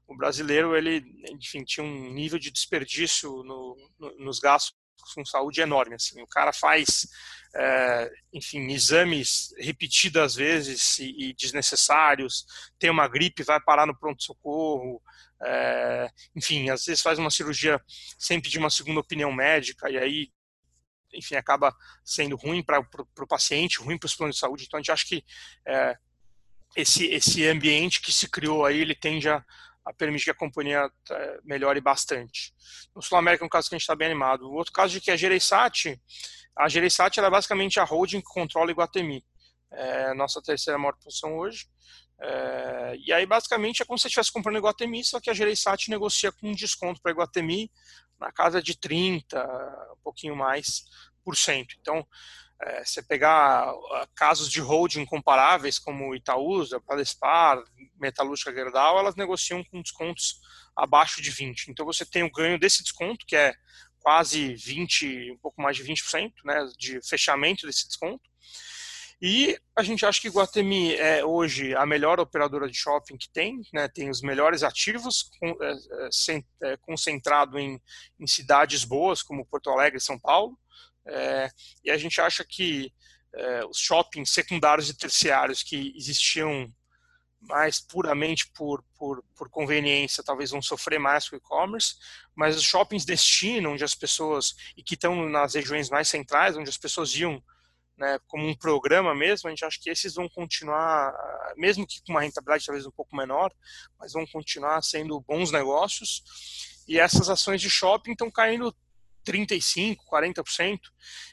o 0.08 0.16
brasileiro, 0.16 0.76
ele, 0.76 1.04
enfim, 1.32 1.64
tinha 1.64 1.84
um 1.86 2.14
nível 2.14 2.40
de 2.40 2.52
desperdício 2.52 3.44
no, 3.44 3.76
no, 4.00 4.20
nos 4.20 4.40
gastos 4.40 4.76
com 5.14 5.26
saúde 5.26 5.62
enorme. 5.62 5.96
Assim. 5.96 6.22
O 6.22 6.28
cara 6.28 6.52
faz, 6.52 7.08
é, 7.56 8.12
enfim, 8.34 8.72
exames 8.72 9.54
repetidas 9.58 10.36
vezes 10.36 11.00
e, 11.00 11.30
e, 11.30 11.34
desnecessários, 11.34 12.46
tem 12.80 12.90
uma 12.90 13.08
gripe, 13.08 13.44
vai 13.44 13.60
parar 13.62 13.86
no 13.86 13.98
pronto-socorro, 13.98 15.02
é, 15.44 16.10
enfim, 16.36 16.70
às 16.70 16.86
vezes 16.86 17.04
faz 17.04 17.20
uma 17.20 17.30
cirurgia 17.30 17.82
sem 18.18 18.40
pedir 18.40 18.58
uma 18.58 18.70
segunda 18.70 19.02
opinião 19.02 19.32
médica 19.32 19.90
e 19.90 19.98
aí 19.98 20.32
enfim, 21.16 21.36
acaba 21.36 21.76
sendo 22.04 22.36
ruim 22.36 22.64
para 22.64 22.80
o 22.80 23.28
paciente, 23.28 23.80
ruim 23.80 23.98
para 23.98 24.08
os 24.08 24.16
planos 24.16 24.36
de 24.36 24.40
saúde. 24.40 24.66
Então, 24.66 24.78
a 24.78 24.82
gente 24.82 24.92
acha 24.92 25.06
que 25.06 25.24
é, 25.68 25.98
esse, 26.76 27.06
esse 27.08 27.48
ambiente 27.48 28.02
que 28.02 28.12
se 28.12 28.30
criou 28.30 28.66
aí, 28.66 28.80
ele 28.80 28.96
tende 28.96 29.30
a, 29.30 29.44
a 29.86 29.94
permitir 29.94 30.26
que 30.26 30.32
a 30.32 30.36
companhia 30.36 30.90
é, 31.10 31.40
melhore 31.44 31.80
bastante. 31.80 32.54
No 32.96 33.02
Sul 33.02 33.18
América 33.18 33.44
é 33.44 33.48
um 33.48 33.50
caso 33.50 33.70
que 33.70 33.76
a 33.76 33.78
gente 33.78 33.84
está 33.84 33.96
bem 33.96 34.08
animado. 34.08 34.50
O 34.50 34.54
outro 34.54 34.74
caso 34.74 34.94
de 34.94 35.02
que 35.02 35.12
a 35.12 35.16
Gereissat, 35.16 36.00
a 36.58 36.68
Gereissat 36.68 37.20
é 37.20 37.30
basicamente 37.30 37.80
a 37.80 37.84
holding 37.84 38.20
que 38.20 38.28
controla 38.28 38.72
Iguatemi. 38.72 39.24
É 39.72 40.06
a 40.12 40.16
nossa 40.16 40.42
terceira 40.42 40.78
maior 40.78 40.96
posição 40.98 41.38
hoje. 41.38 41.68
É, 42.22 42.96
e 43.06 43.12
aí, 43.12 43.26
basicamente, 43.26 43.82
é 43.82 43.86
como 43.86 43.98
se 43.98 44.04
você 44.04 44.08
estivesse 44.08 44.32
comprando 44.32 44.58
Iguatemi, 44.58 45.04
só 45.04 45.20
que 45.20 45.30
a 45.30 45.34
Gereissat 45.34 45.90
negocia 45.90 46.32
com 46.32 46.50
um 46.50 46.56
desconto 46.56 47.02
para 47.02 47.12
Iguatemi 47.12 47.70
na 48.20 48.32
casa 48.32 48.62
de 48.62 48.78
30, 48.78 49.44
um 49.94 50.04
pouquinho 50.04 50.36
mais 50.36 50.86
por 51.24 51.36
cento. 51.36 51.76
Então, 51.80 52.06
é, 52.62 52.86
você 52.86 53.04
pegar 53.04 53.70
ah, 53.70 54.08
casos 54.16 54.50
de 54.50 54.62
holding 54.62 55.06
comparáveis 55.06 55.78
como 55.78 56.16
Itaúsa, 56.16 56.80
Padespar, 56.80 57.62
Metalúrgica 58.00 58.54
Gerdau, 58.54 58.98
elas 58.98 59.16
negociam 59.16 59.64
com 59.64 59.82
descontos 59.82 60.40
abaixo 60.76 61.22
de 61.22 61.32
20. 61.32 61.72
Então 61.72 61.86
você 61.86 62.06
tem 62.06 62.24
o 62.24 62.32
ganho 62.32 62.60
desse 62.60 62.82
desconto, 62.82 63.26
que 63.26 63.36
é 63.36 63.54
quase 64.00 64.54
20, 64.56 65.32
um 65.32 65.38
pouco 65.38 65.62
mais 65.62 65.76
de 65.76 65.84
20%, 65.84 66.32
né, 66.44 66.68
de 66.78 67.02
fechamento 67.02 67.66
desse 67.66 67.88
desconto. 67.88 68.24
E 69.22 69.58
a 69.76 69.82
gente 69.82 70.06
acha 70.06 70.22
que 70.22 70.30
Guatemi 70.30 70.94
é 70.96 71.24
hoje 71.24 71.74
a 71.74 71.86
melhor 71.86 72.20
operadora 72.20 72.70
de 72.70 72.78
shopping 72.78 73.18
que 73.18 73.30
tem, 73.30 73.62
né? 73.74 73.88
tem 73.88 74.10
os 74.10 74.22
melhores 74.22 74.62
ativos, 74.62 75.30
é, 75.42 75.72
é, 75.72 76.44
é, 76.64 76.78
concentrado 76.78 77.58
em, 77.58 77.82
em 78.20 78.28
cidades 78.28 78.84
boas 78.84 79.24
como 79.24 79.46
Porto 79.46 79.70
Alegre 79.70 79.98
e 79.98 80.02
São 80.02 80.20
Paulo. 80.20 80.58
É, 81.08 81.50
e 81.84 81.92
a 81.92 81.98
gente 81.98 82.20
acha 82.20 82.44
que 82.44 82.92
os 83.70 83.78
shoppings 83.78 84.32
secundários 84.32 84.90
e 84.90 84.98
terciários 84.98 85.62
que 85.62 85.92
existiam 85.98 86.74
mais 87.42 87.80
puramente 87.80 88.50
por, 88.54 88.84
por, 88.98 89.24
por 89.36 89.50
conveniência, 89.50 90.24
talvez 90.24 90.52
vão 90.52 90.62
sofrer 90.62 91.00
mais 91.00 91.28
com 91.28 91.36
o 91.36 91.40
e-commerce, 91.40 91.96
mas 92.34 92.56
os 92.56 92.64
shoppings 92.64 93.06
destino, 93.06 93.72
onde 93.72 93.84
as 93.84 93.94
pessoas, 93.94 94.56
e 94.76 94.84
que 94.84 94.96
estão 94.96 95.30
nas 95.30 95.54
regiões 95.54 95.90
mais 95.90 96.08
centrais, 96.08 96.58
onde 96.58 96.70
as 96.70 96.78
pessoas 96.78 97.14
iam 97.16 97.44
né, 97.98 98.20
como 98.28 98.48
um 98.48 98.56
programa 98.56 99.16
mesmo, 99.16 99.48
a 99.48 99.52
gente 99.52 99.64
acha 99.64 99.80
que 99.82 99.90
esses 99.90 100.16
vão 100.16 100.28
continuar, 100.28 101.14
mesmo 101.56 101.88
que 101.88 102.02
com 102.06 102.12
uma 102.12 102.22
rentabilidade 102.22 102.66
talvez 102.66 102.86
um 102.86 102.92
pouco 102.92 103.16
menor, 103.16 103.54
mas 104.00 104.14
vão 104.14 104.26
continuar 104.28 104.82
sendo 104.82 105.20
bons 105.22 105.52
negócios. 105.52 106.24
E 106.88 107.00
essas 107.00 107.30
ações 107.30 107.62
de 107.62 107.70
shopping 107.70 108.12
estão 108.12 108.30
caindo 108.30 108.76
35%, 109.26 109.98
40%. 110.10 110.80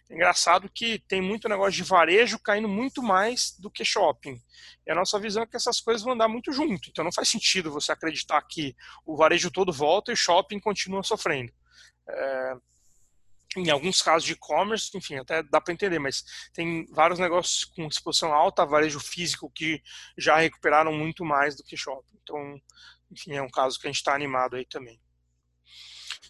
É 0.09 0.15
engraçado 0.15 0.71
que 0.73 0.99
tem 1.07 1.21
muito 1.21 1.49
negócio 1.49 1.73
de 1.73 1.83
varejo 1.83 2.39
caindo 2.39 2.69
muito 2.69 3.03
mais 3.03 3.55
do 3.59 3.71
que 3.71 3.85
shopping. 3.85 4.41
E 4.87 4.91
a 4.91 4.95
nossa 4.95 5.19
visão 5.19 5.43
é 5.43 5.47
que 5.47 5.57
essas 5.57 5.81
coisas 5.81 6.03
vão 6.03 6.15
andar 6.15 6.29
muito 6.29 6.53
junto. 6.53 6.89
Então 6.89 7.05
não 7.05 7.13
faz 7.13 7.29
sentido 7.29 7.71
você 7.71 7.93
acreditar 7.93 8.41
que 8.43 8.75
o 9.05 9.17
varejo 9.17 9.51
todo 9.51 9.73
volta 9.73 10.11
e 10.11 10.15
o 10.15 10.17
shopping 10.17 10.59
continua 10.59 11.03
sofrendo. 11.03 11.53
É, 12.09 12.55
em 13.57 13.71
alguns 13.71 14.01
casos 14.01 14.25
de 14.25 14.33
e-commerce, 14.33 14.97
enfim, 14.97 15.17
até 15.17 15.43
dá 15.43 15.61
para 15.61 15.75
entender, 15.75 15.99
mas 15.99 16.25
tem 16.53 16.87
vários 16.87 17.19
negócios 17.19 17.65
com 17.65 17.87
exposição 17.87 18.33
alta, 18.33 18.65
varejo 18.65 19.01
físico, 19.01 19.51
que 19.55 19.83
já 20.17 20.37
recuperaram 20.37 20.93
muito 20.93 21.25
mais 21.25 21.57
do 21.57 21.63
que 21.63 21.77
shopping. 21.77 22.19
Então, 22.23 22.61
enfim, 23.11 23.35
é 23.35 23.43
um 23.43 23.51
caso 23.51 23.79
que 23.79 23.87
a 23.87 23.91
gente 23.91 23.99
está 23.99 24.15
animado 24.15 24.57
aí 24.57 24.65
também. 24.65 25.01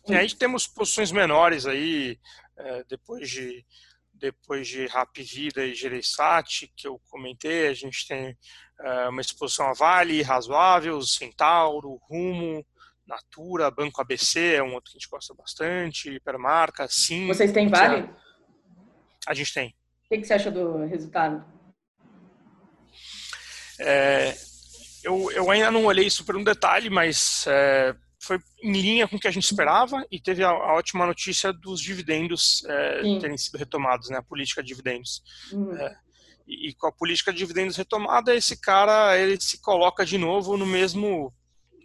E 0.08 0.14
aí 0.14 0.34
temos 0.34 0.66
posições 0.66 1.12
menores 1.12 1.64
aí, 1.66 2.18
é, 2.56 2.84
depois 2.84 3.30
de 3.30 3.64
depois 4.14 4.68
de 4.68 4.86
Rap 4.86 5.20
Vida 5.20 5.64
e 5.64 5.74
Gereissat, 5.74 6.72
que 6.76 6.86
eu 6.86 7.00
comentei, 7.10 7.66
a 7.66 7.74
gente 7.74 8.06
tem 8.06 8.38
é, 8.78 9.08
uma 9.08 9.20
exposição 9.20 9.66
a 9.66 9.72
Vale, 9.72 10.22
razoável, 10.22 11.02
Centauro, 11.02 12.00
Rumo, 12.08 12.64
Natura, 13.12 13.70
Banco 13.70 14.00
ABC 14.00 14.54
é 14.54 14.62
um 14.62 14.72
outro 14.72 14.90
que 14.90 14.96
a 14.96 14.98
gente 14.98 15.10
gosta 15.10 15.34
bastante, 15.34 16.10
Hipermarca, 16.10 16.88
Sim. 16.88 17.26
Vocês 17.26 17.52
têm 17.52 17.68
Vale? 17.68 18.08
A 19.26 19.34
gente 19.34 19.52
tem. 19.52 19.74
O 20.10 20.14
que, 20.14 20.24
você 20.24 20.34
acha 20.34 20.50
do 20.50 20.84
resultado? 20.86 21.44
É, 23.78 24.34
eu, 25.04 25.30
eu 25.32 25.50
ainda 25.50 25.70
não 25.70 25.84
olhei 25.84 26.08
super 26.08 26.34
no 26.34 26.44
detalhe, 26.44 26.88
mas 26.88 27.44
é, 27.46 27.94
foi 28.18 28.38
em 28.62 28.72
linha 28.72 29.06
com 29.06 29.16
o 29.16 29.20
que 29.20 29.28
a 29.28 29.30
gente 29.30 29.44
esperava 29.44 30.04
e 30.10 30.18
teve 30.18 30.42
a, 30.42 30.48
a 30.48 30.74
ótima 30.74 31.06
notícia 31.06 31.52
dos 31.52 31.80
dividendos 31.80 32.64
é, 32.66 33.18
terem 33.20 33.36
sido 33.36 33.58
retomados, 33.58 34.08
né, 34.08 34.18
a 34.18 34.22
política 34.22 34.62
de 34.62 34.68
dividendos. 34.68 35.22
Uhum. 35.52 35.76
É, 35.76 35.96
e, 36.46 36.70
e, 36.70 36.74
com 36.74 36.86
a 36.86 36.92
política 36.92 37.30
de 37.30 37.38
dividendos 37.38 37.76
retomada, 37.76 38.34
esse 38.34 38.58
cara 38.58 39.18
ele 39.18 39.40
se 39.40 39.60
coloca 39.60 40.04
de 40.04 40.16
novo 40.16 40.56
no 40.56 40.66
mesmo, 40.66 41.32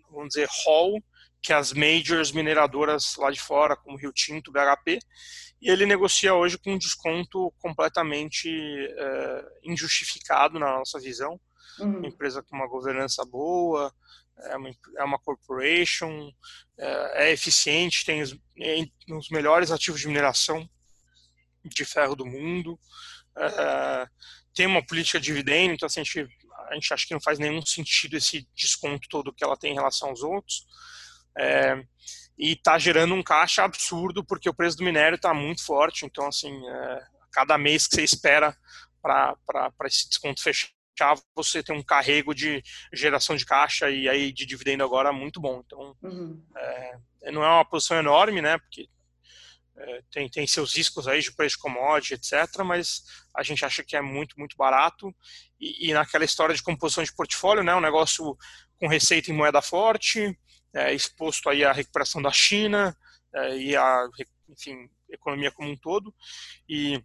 vamos 0.10 0.30
dizer, 0.30 0.48
hall 0.66 1.02
que 1.42 1.54
as 1.54 1.72
majors 1.74 2.32
mineradoras 2.32 3.16
lá 3.18 3.32
de 3.32 3.40
fora, 3.40 3.76
como 3.76 3.98
Rio 3.98 4.12
Tinto, 4.12 4.52
BHP, 4.52 5.00
e 5.62 5.70
ele 5.70 5.86
negocia 5.86 6.34
hoje 6.34 6.58
com 6.58 6.74
um 6.74 6.78
desconto 6.78 7.52
completamente 7.60 8.50
é, 8.50 9.46
injustificado 9.64 10.60
na 10.60 10.78
nossa 10.78 11.00
visão. 11.00 11.40
Uhum. 11.80 12.00
Uma 12.00 12.08
empresa 12.08 12.44
com 12.44 12.56
uma 12.56 12.68
governança 12.68 13.24
boa, 13.26 13.94
é 14.46 14.56
uma, 14.56 14.70
é 14.98 15.04
uma 15.04 15.20
corporation, 15.20 16.32
é, 16.78 17.28
é 17.28 17.32
eficiente, 17.32 18.06
tem 18.06 18.22
os, 18.22 18.34
é, 18.60 18.86
os, 19.10 19.30
melhores 19.30 19.72
ativos 19.72 20.00
de 20.00 20.08
mineração 20.08 20.68
de 21.66 21.86
ferro 21.86 22.16
do 22.16 22.26
mundo, 22.26 22.80
é, 23.36 24.08
tem 24.54 24.66
uma 24.66 24.86
política 24.86 25.20
de 25.20 25.28
dividendo, 25.28 25.74
então 25.74 25.88
assim, 25.88 26.02
a, 26.02 26.04
gente, 26.04 26.28
a 26.70 26.74
gente 26.76 26.94
acha 26.94 27.08
que 27.08 27.14
não 27.14 27.22
faz 27.22 27.40
nenhum 27.40 27.66
sentido 27.66 28.16
esse 28.16 28.48
desconto 28.56 29.08
todo 29.10 29.34
que 29.34 29.44
ela 29.44 29.58
tem 29.58 29.72
em 29.72 29.76
relação 29.76 30.10
aos 30.10 30.22
outros. 30.22 30.66
É, 31.40 31.84
e 32.38 32.54
está 32.54 32.78
gerando 32.78 33.16
um 33.16 33.24
caixa 33.24 33.64
absurdo 33.64 34.24
porque 34.24 34.50
o 34.50 34.54
preço 34.54 34.78
do 34.78 34.84
minério 34.84 35.16
está 35.16 35.34
muito 35.34 35.66
forte. 35.66 36.06
Então, 36.06 36.28
assim, 36.28 36.54
é, 36.68 37.04
cada 37.32 37.58
mês 37.58 37.88
que 37.88 37.96
você 37.96 38.04
espera 38.04 38.56
para 39.02 39.74
esse 39.86 40.08
desconto 40.08 40.42
fechar, 40.42 40.72
você 41.36 41.64
tem 41.64 41.76
um 41.76 41.84
carrego 41.84 42.34
de 42.34 42.62
geração 42.94 43.36
de 43.36 43.46
caixa 43.46 43.90
e 43.90 44.08
aí 44.08 44.32
de 44.32 44.46
dividendo 44.46 44.84
agora 44.84 45.12
muito 45.12 45.40
bom. 45.40 45.62
Então, 45.66 45.96
uhum. 46.04 46.44
é, 46.56 47.32
não 47.32 47.44
é 47.44 47.48
uma 47.48 47.66
posição 47.66 47.98
enorme, 47.98 48.42
né? 48.42 48.58
Porque 48.58 48.88
é, 49.78 50.02
tem, 50.12 50.30
tem 50.30 50.48
seus 50.48 50.76
riscos 50.76 51.08
aí 51.08 51.22
de 51.22 51.32
preço 51.32 51.56
de 51.56 51.62
commodity, 51.62 52.16
etc. 52.16 52.64
Mas 52.66 53.04
a 53.36 53.44
gente 53.44 53.64
acha 53.64 53.84
que 53.84 53.96
é 53.96 54.02
muito, 54.02 54.38
muito 54.38 54.56
barato. 54.58 55.16
E, 55.60 55.90
e 55.90 55.94
naquela 55.94 56.26
história 56.26 56.54
de 56.54 56.64
composição 56.64 57.04
de 57.04 57.16
portfólio, 57.16 57.64
né? 57.64 57.76
Um 57.76 57.82
negócio 57.82 58.36
com 58.80 58.88
receita 58.88 59.32
em 59.32 59.36
moeda 59.36 59.62
forte, 59.62 60.38
é, 60.74 60.94
exposto 60.94 61.50
aí 61.50 61.64
à 61.64 61.72
recuperação 61.72 62.22
da 62.22 62.32
China 62.32 62.96
é, 63.34 63.58
e 63.58 63.76
a, 63.76 64.08
enfim, 64.50 64.90
economia 65.10 65.52
como 65.52 65.70
um 65.70 65.78
todo. 65.78 66.14
E 66.68 67.02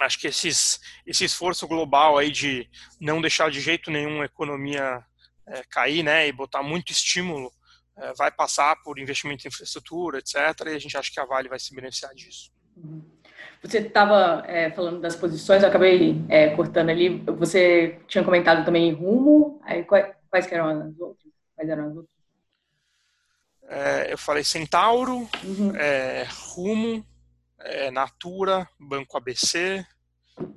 acho 0.00 0.18
que 0.18 0.28
esses, 0.28 0.80
esse 1.06 1.24
esforço 1.24 1.66
global 1.66 2.18
aí 2.18 2.30
de 2.30 2.68
não 3.00 3.20
deixar 3.20 3.50
de 3.50 3.60
jeito 3.60 3.90
nenhum 3.90 4.22
a 4.22 4.26
economia 4.26 5.04
é, 5.46 5.62
cair, 5.70 6.02
né, 6.02 6.28
e 6.28 6.32
botar 6.32 6.62
muito 6.62 6.92
estímulo, 6.92 7.50
é, 7.96 8.12
vai 8.14 8.30
passar 8.30 8.76
por 8.82 8.98
investimento 8.98 9.46
em 9.46 9.48
infraestrutura, 9.48 10.18
etc. 10.18 10.34
E 10.66 10.74
a 10.74 10.78
gente 10.78 10.96
acha 10.96 11.10
que 11.10 11.20
a 11.20 11.24
Vale 11.24 11.48
vai 11.48 11.58
se 11.58 11.74
beneficiar 11.74 12.14
disso. 12.14 12.50
Uhum. 12.76 13.02
Você 13.62 13.78
estava 13.78 14.44
é, 14.46 14.70
falando 14.70 15.00
das 15.00 15.16
posições, 15.16 15.62
eu 15.62 15.68
acabei 15.68 16.24
é, 16.28 16.54
cortando 16.54 16.90
ali. 16.90 17.18
Você 17.38 17.98
tinha 18.06 18.22
comentado 18.22 18.64
também 18.64 18.92
rumo. 18.92 19.60
Aí, 19.64 19.84
quais, 19.84 20.14
quais 20.30 20.52
eram 20.52 20.68
as 20.68 21.00
outras? 21.00 21.32
Quais 21.56 21.68
eram 21.68 21.88
as 21.88 21.96
outras? 21.96 22.17
É, 23.70 24.10
eu 24.10 24.16
falei 24.16 24.42
Centauro, 24.42 25.28
uhum. 25.44 25.76
é, 25.76 26.26
Rumo, 26.30 27.06
é, 27.60 27.90
Natura, 27.90 28.66
Banco 28.80 29.18
ABC, 29.18 29.84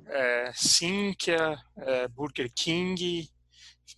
é, 0.06 0.50
Sinqia, 0.54 1.58
é, 1.76 2.08
Burger 2.08 2.50
King, 2.54 3.28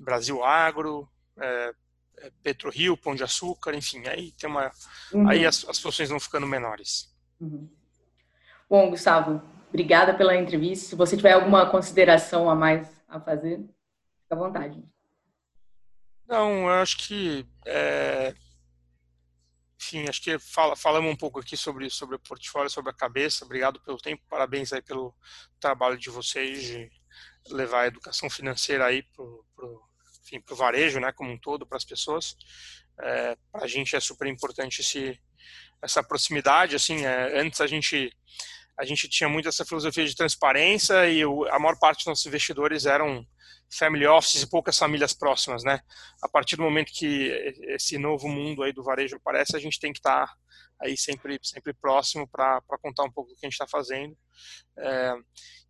Brasil 0.00 0.42
Agro, 0.42 1.08
é, 1.38 1.72
é, 2.18 2.32
Petro 2.42 2.70
Rio, 2.70 2.96
Pão 2.96 3.14
de 3.14 3.22
Açúcar, 3.22 3.74
enfim, 3.74 4.04
aí 4.08 4.32
tem 4.32 4.50
uma, 4.50 4.72
uhum. 5.12 5.28
aí 5.28 5.46
as, 5.46 5.64
as 5.68 5.78
posições 5.78 6.08
vão 6.08 6.18
ficando 6.18 6.46
menores. 6.46 7.14
Uhum. 7.40 7.68
Bom, 8.68 8.90
Gustavo, 8.90 9.40
obrigada 9.68 10.12
pela 10.12 10.36
entrevista. 10.36 10.88
Se 10.88 10.96
você 10.96 11.16
tiver 11.16 11.32
alguma 11.32 11.70
consideração 11.70 12.50
a 12.50 12.54
mais 12.56 12.88
a 13.08 13.20
fazer, 13.20 13.58
fica 14.22 14.34
à 14.34 14.36
vontade. 14.36 14.82
Não, 16.26 16.68
eu 16.68 16.70
acho 16.70 16.96
que 16.98 17.46
enfim, 19.84 20.08
acho 20.08 20.22
que 20.22 20.38
fala, 20.38 20.74
falamos 20.74 21.12
um 21.12 21.16
pouco 21.16 21.38
aqui 21.38 21.56
sobre, 21.56 21.90
sobre 21.90 22.16
o 22.16 22.18
portfólio, 22.18 22.70
sobre 22.70 22.90
a 22.90 22.94
cabeça. 22.94 23.44
Obrigado 23.44 23.78
pelo 23.80 23.98
tempo, 23.98 24.22
parabéns 24.28 24.72
aí 24.72 24.80
pelo 24.80 25.14
trabalho 25.60 25.98
de 25.98 26.08
vocês 26.08 26.64
de 26.64 26.90
levar 27.50 27.82
a 27.82 27.86
educação 27.88 28.30
financeira 28.30 28.86
aí 28.86 29.04
o 29.18 30.56
varejo, 30.56 30.98
né, 30.98 31.12
como 31.12 31.30
um 31.30 31.38
todo, 31.38 31.66
para 31.66 31.76
as 31.76 31.84
pessoas. 31.84 32.34
É, 32.98 33.36
para 33.52 33.64
a 33.64 33.68
gente 33.68 33.94
é 33.94 34.00
super 34.00 34.26
importante 34.26 34.80
esse, 34.80 35.20
essa 35.82 36.02
proximidade, 36.02 36.74
assim, 36.74 37.04
é, 37.04 37.38
antes 37.40 37.60
a 37.60 37.66
gente 37.66 38.10
a 38.76 38.84
gente 38.84 39.08
tinha 39.08 39.28
muito 39.28 39.48
essa 39.48 39.64
filosofia 39.64 40.04
de 40.04 40.16
transparência 40.16 41.08
e 41.08 41.24
o, 41.24 41.44
a 41.44 41.60
maior 41.60 41.78
parte 41.78 41.98
dos 41.98 42.06
nossos 42.06 42.26
investidores 42.26 42.86
eram 42.86 43.24
family 43.70 44.06
offices 44.06 44.42
e 44.42 44.50
poucas 44.50 44.78
famílias 44.78 45.12
próximas, 45.12 45.64
né? 45.64 45.80
A 46.22 46.28
partir 46.28 46.56
do 46.56 46.62
momento 46.62 46.92
que 46.92 47.28
esse 47.68 47.98
novo 47.98 48.28
mundo 48.28 48.62
aí 48.62 48.72
do 48.72 48.82
varejo 48.82 49.16
aparece, 49.16 49.56
a 49.56 49.60
gente 49.60 49.80
tem 49.80 49.92
que 49.92 49.98
estar 49.98 50.26
tá 50.26 50.36
aí 50.80 50.96
sempre 50.96 51.38
sempre 51.42 51.72
próximo 51.72 52.28
para 52.28 52.60
contar 52.82 53.04
um 53.04 53.10
pouco 53.10 53.30
do 53.30 53.36
que 53.36 53.46
a 53.46 53.48
gente 53.48 53.54
está 53.54 53.66
fazendo. 53.66 54.16
É, 54.76 55.14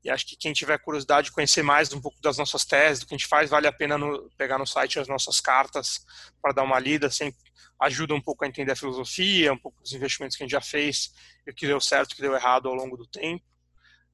e 0.05 0.11
acho 0.11 0.27
que 0.27 0.37
quem 0.37 0.53
tiver 0.53 0.79
curiosidade 0.79 1.27
de 1.27 1.33
conhecer 1.33 1.63
mais 1.63 1.93
um 1.93 2.01
pouco 2.01 2.21
das 2.21 2.37
nossas 2.37 2.65
teses, 2.65 3.01
do 3.01 3.07
que 3.07 3.15
a 3.15 3.17
gente 3.17 3.27
faz, 3.27 3.49
vale 3.49 3.67
a 3.67 3.73
pena 3.73 3.97
no, 3.97 4.31
pegar 4.37 4.59
no 4.59 4.67
site 4.67 4.99
as 4.99 5.09
nossas 5.09 5.41
cartas 5.41 6.05
para 6.43 6.53
dar 6.53 6.63
uma 6.63 6.79
lida, 6.79 7.11
sempre 7.11 7.41
ajuda 7.81 8.15
um 8.15 8.21
pouco 8.21 8.45
a 8.45 8.49
entender 8.49 8.73
a 8.73 8.77
filosofia, 8.77 9.53
um 9.53 9.59
pouco 9.59 9.81
dos 9.81 9.93
investimentos 9.93 10.37
que 10.37 10.43
a 10.43 10.47
gente 10.47 10.53
já 10.53 10.61
fez, 10.61 11.13
o 11.49 11.55
que 11.55 11.67
deu 11.67 11.81
certo, 11.81 12.13
o 12.13 12.17
que 12.17 12.23
deu 12.23 12.35
errado 12.35 12.69
ao 12.69 12.75
longo 12.75 12.97
do 12.97 13.07
tempo. 13.07 13.45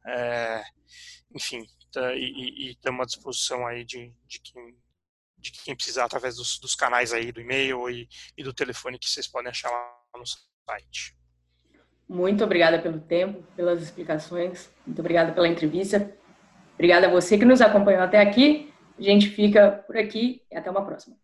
É, 0.06 0.64
enfim, 1.34 1.66
e, 1.96 2.70
estamos 2.70 3.00
à 3.03 3.07
disposição 3.07 3.66
aí 3.66 3.85
de, 3.85 4.12
de, 4.26 4.40
quem, 4.40 4.76
de 5.38 5.53
quem 5.53 5.76
precisar 5.76 6.05
através 6.05 6.37
dos, 6.37 6.59
dos 6.59 6.74
canais 6.74 7.12
aí 7.12 7.33
do 7.33 7.40
e-mail 7.40 7.88
e, 7.90 8.09
e 8.37 8.42
do 8.42 8.53
telefone 8.53 8.98
que 8.98 9.09
vocês 9.09 9.26
podem 9.26 9.50
achar 9.50 9.70
lá 9.70 9.94
no 10.16 10.24
site. 10.26 11.16
Muito 12.09 12.42
obrigada 12.42 12.81
pelo 12.81 13.00
tempo, 13.00 13.42
pelas 13.55 13.81
explicações, 13.81 14.68
muito 14.85 14.98
obrigada 14.98 15.33
pela 15.33 15.48
entrevista. 15.48 16.12
Obrigada 16.74 17.07
a 17.07 17.11
você 17.11 17.37
que 17.37 17.44
nos 17.44 17.61
acompanhou 17.61 18.03
até 18.03 18.20
aqui. 18.20 18.72
A 18.98 19.03
gente 19.03 19.29
fica 19.29 19.85
por 19.87 19.96
aqui 19.96 20.42
e 20.50 20.57
até 20.57 20.70
uma 20.70 20.85
próxima. 20.85 21.14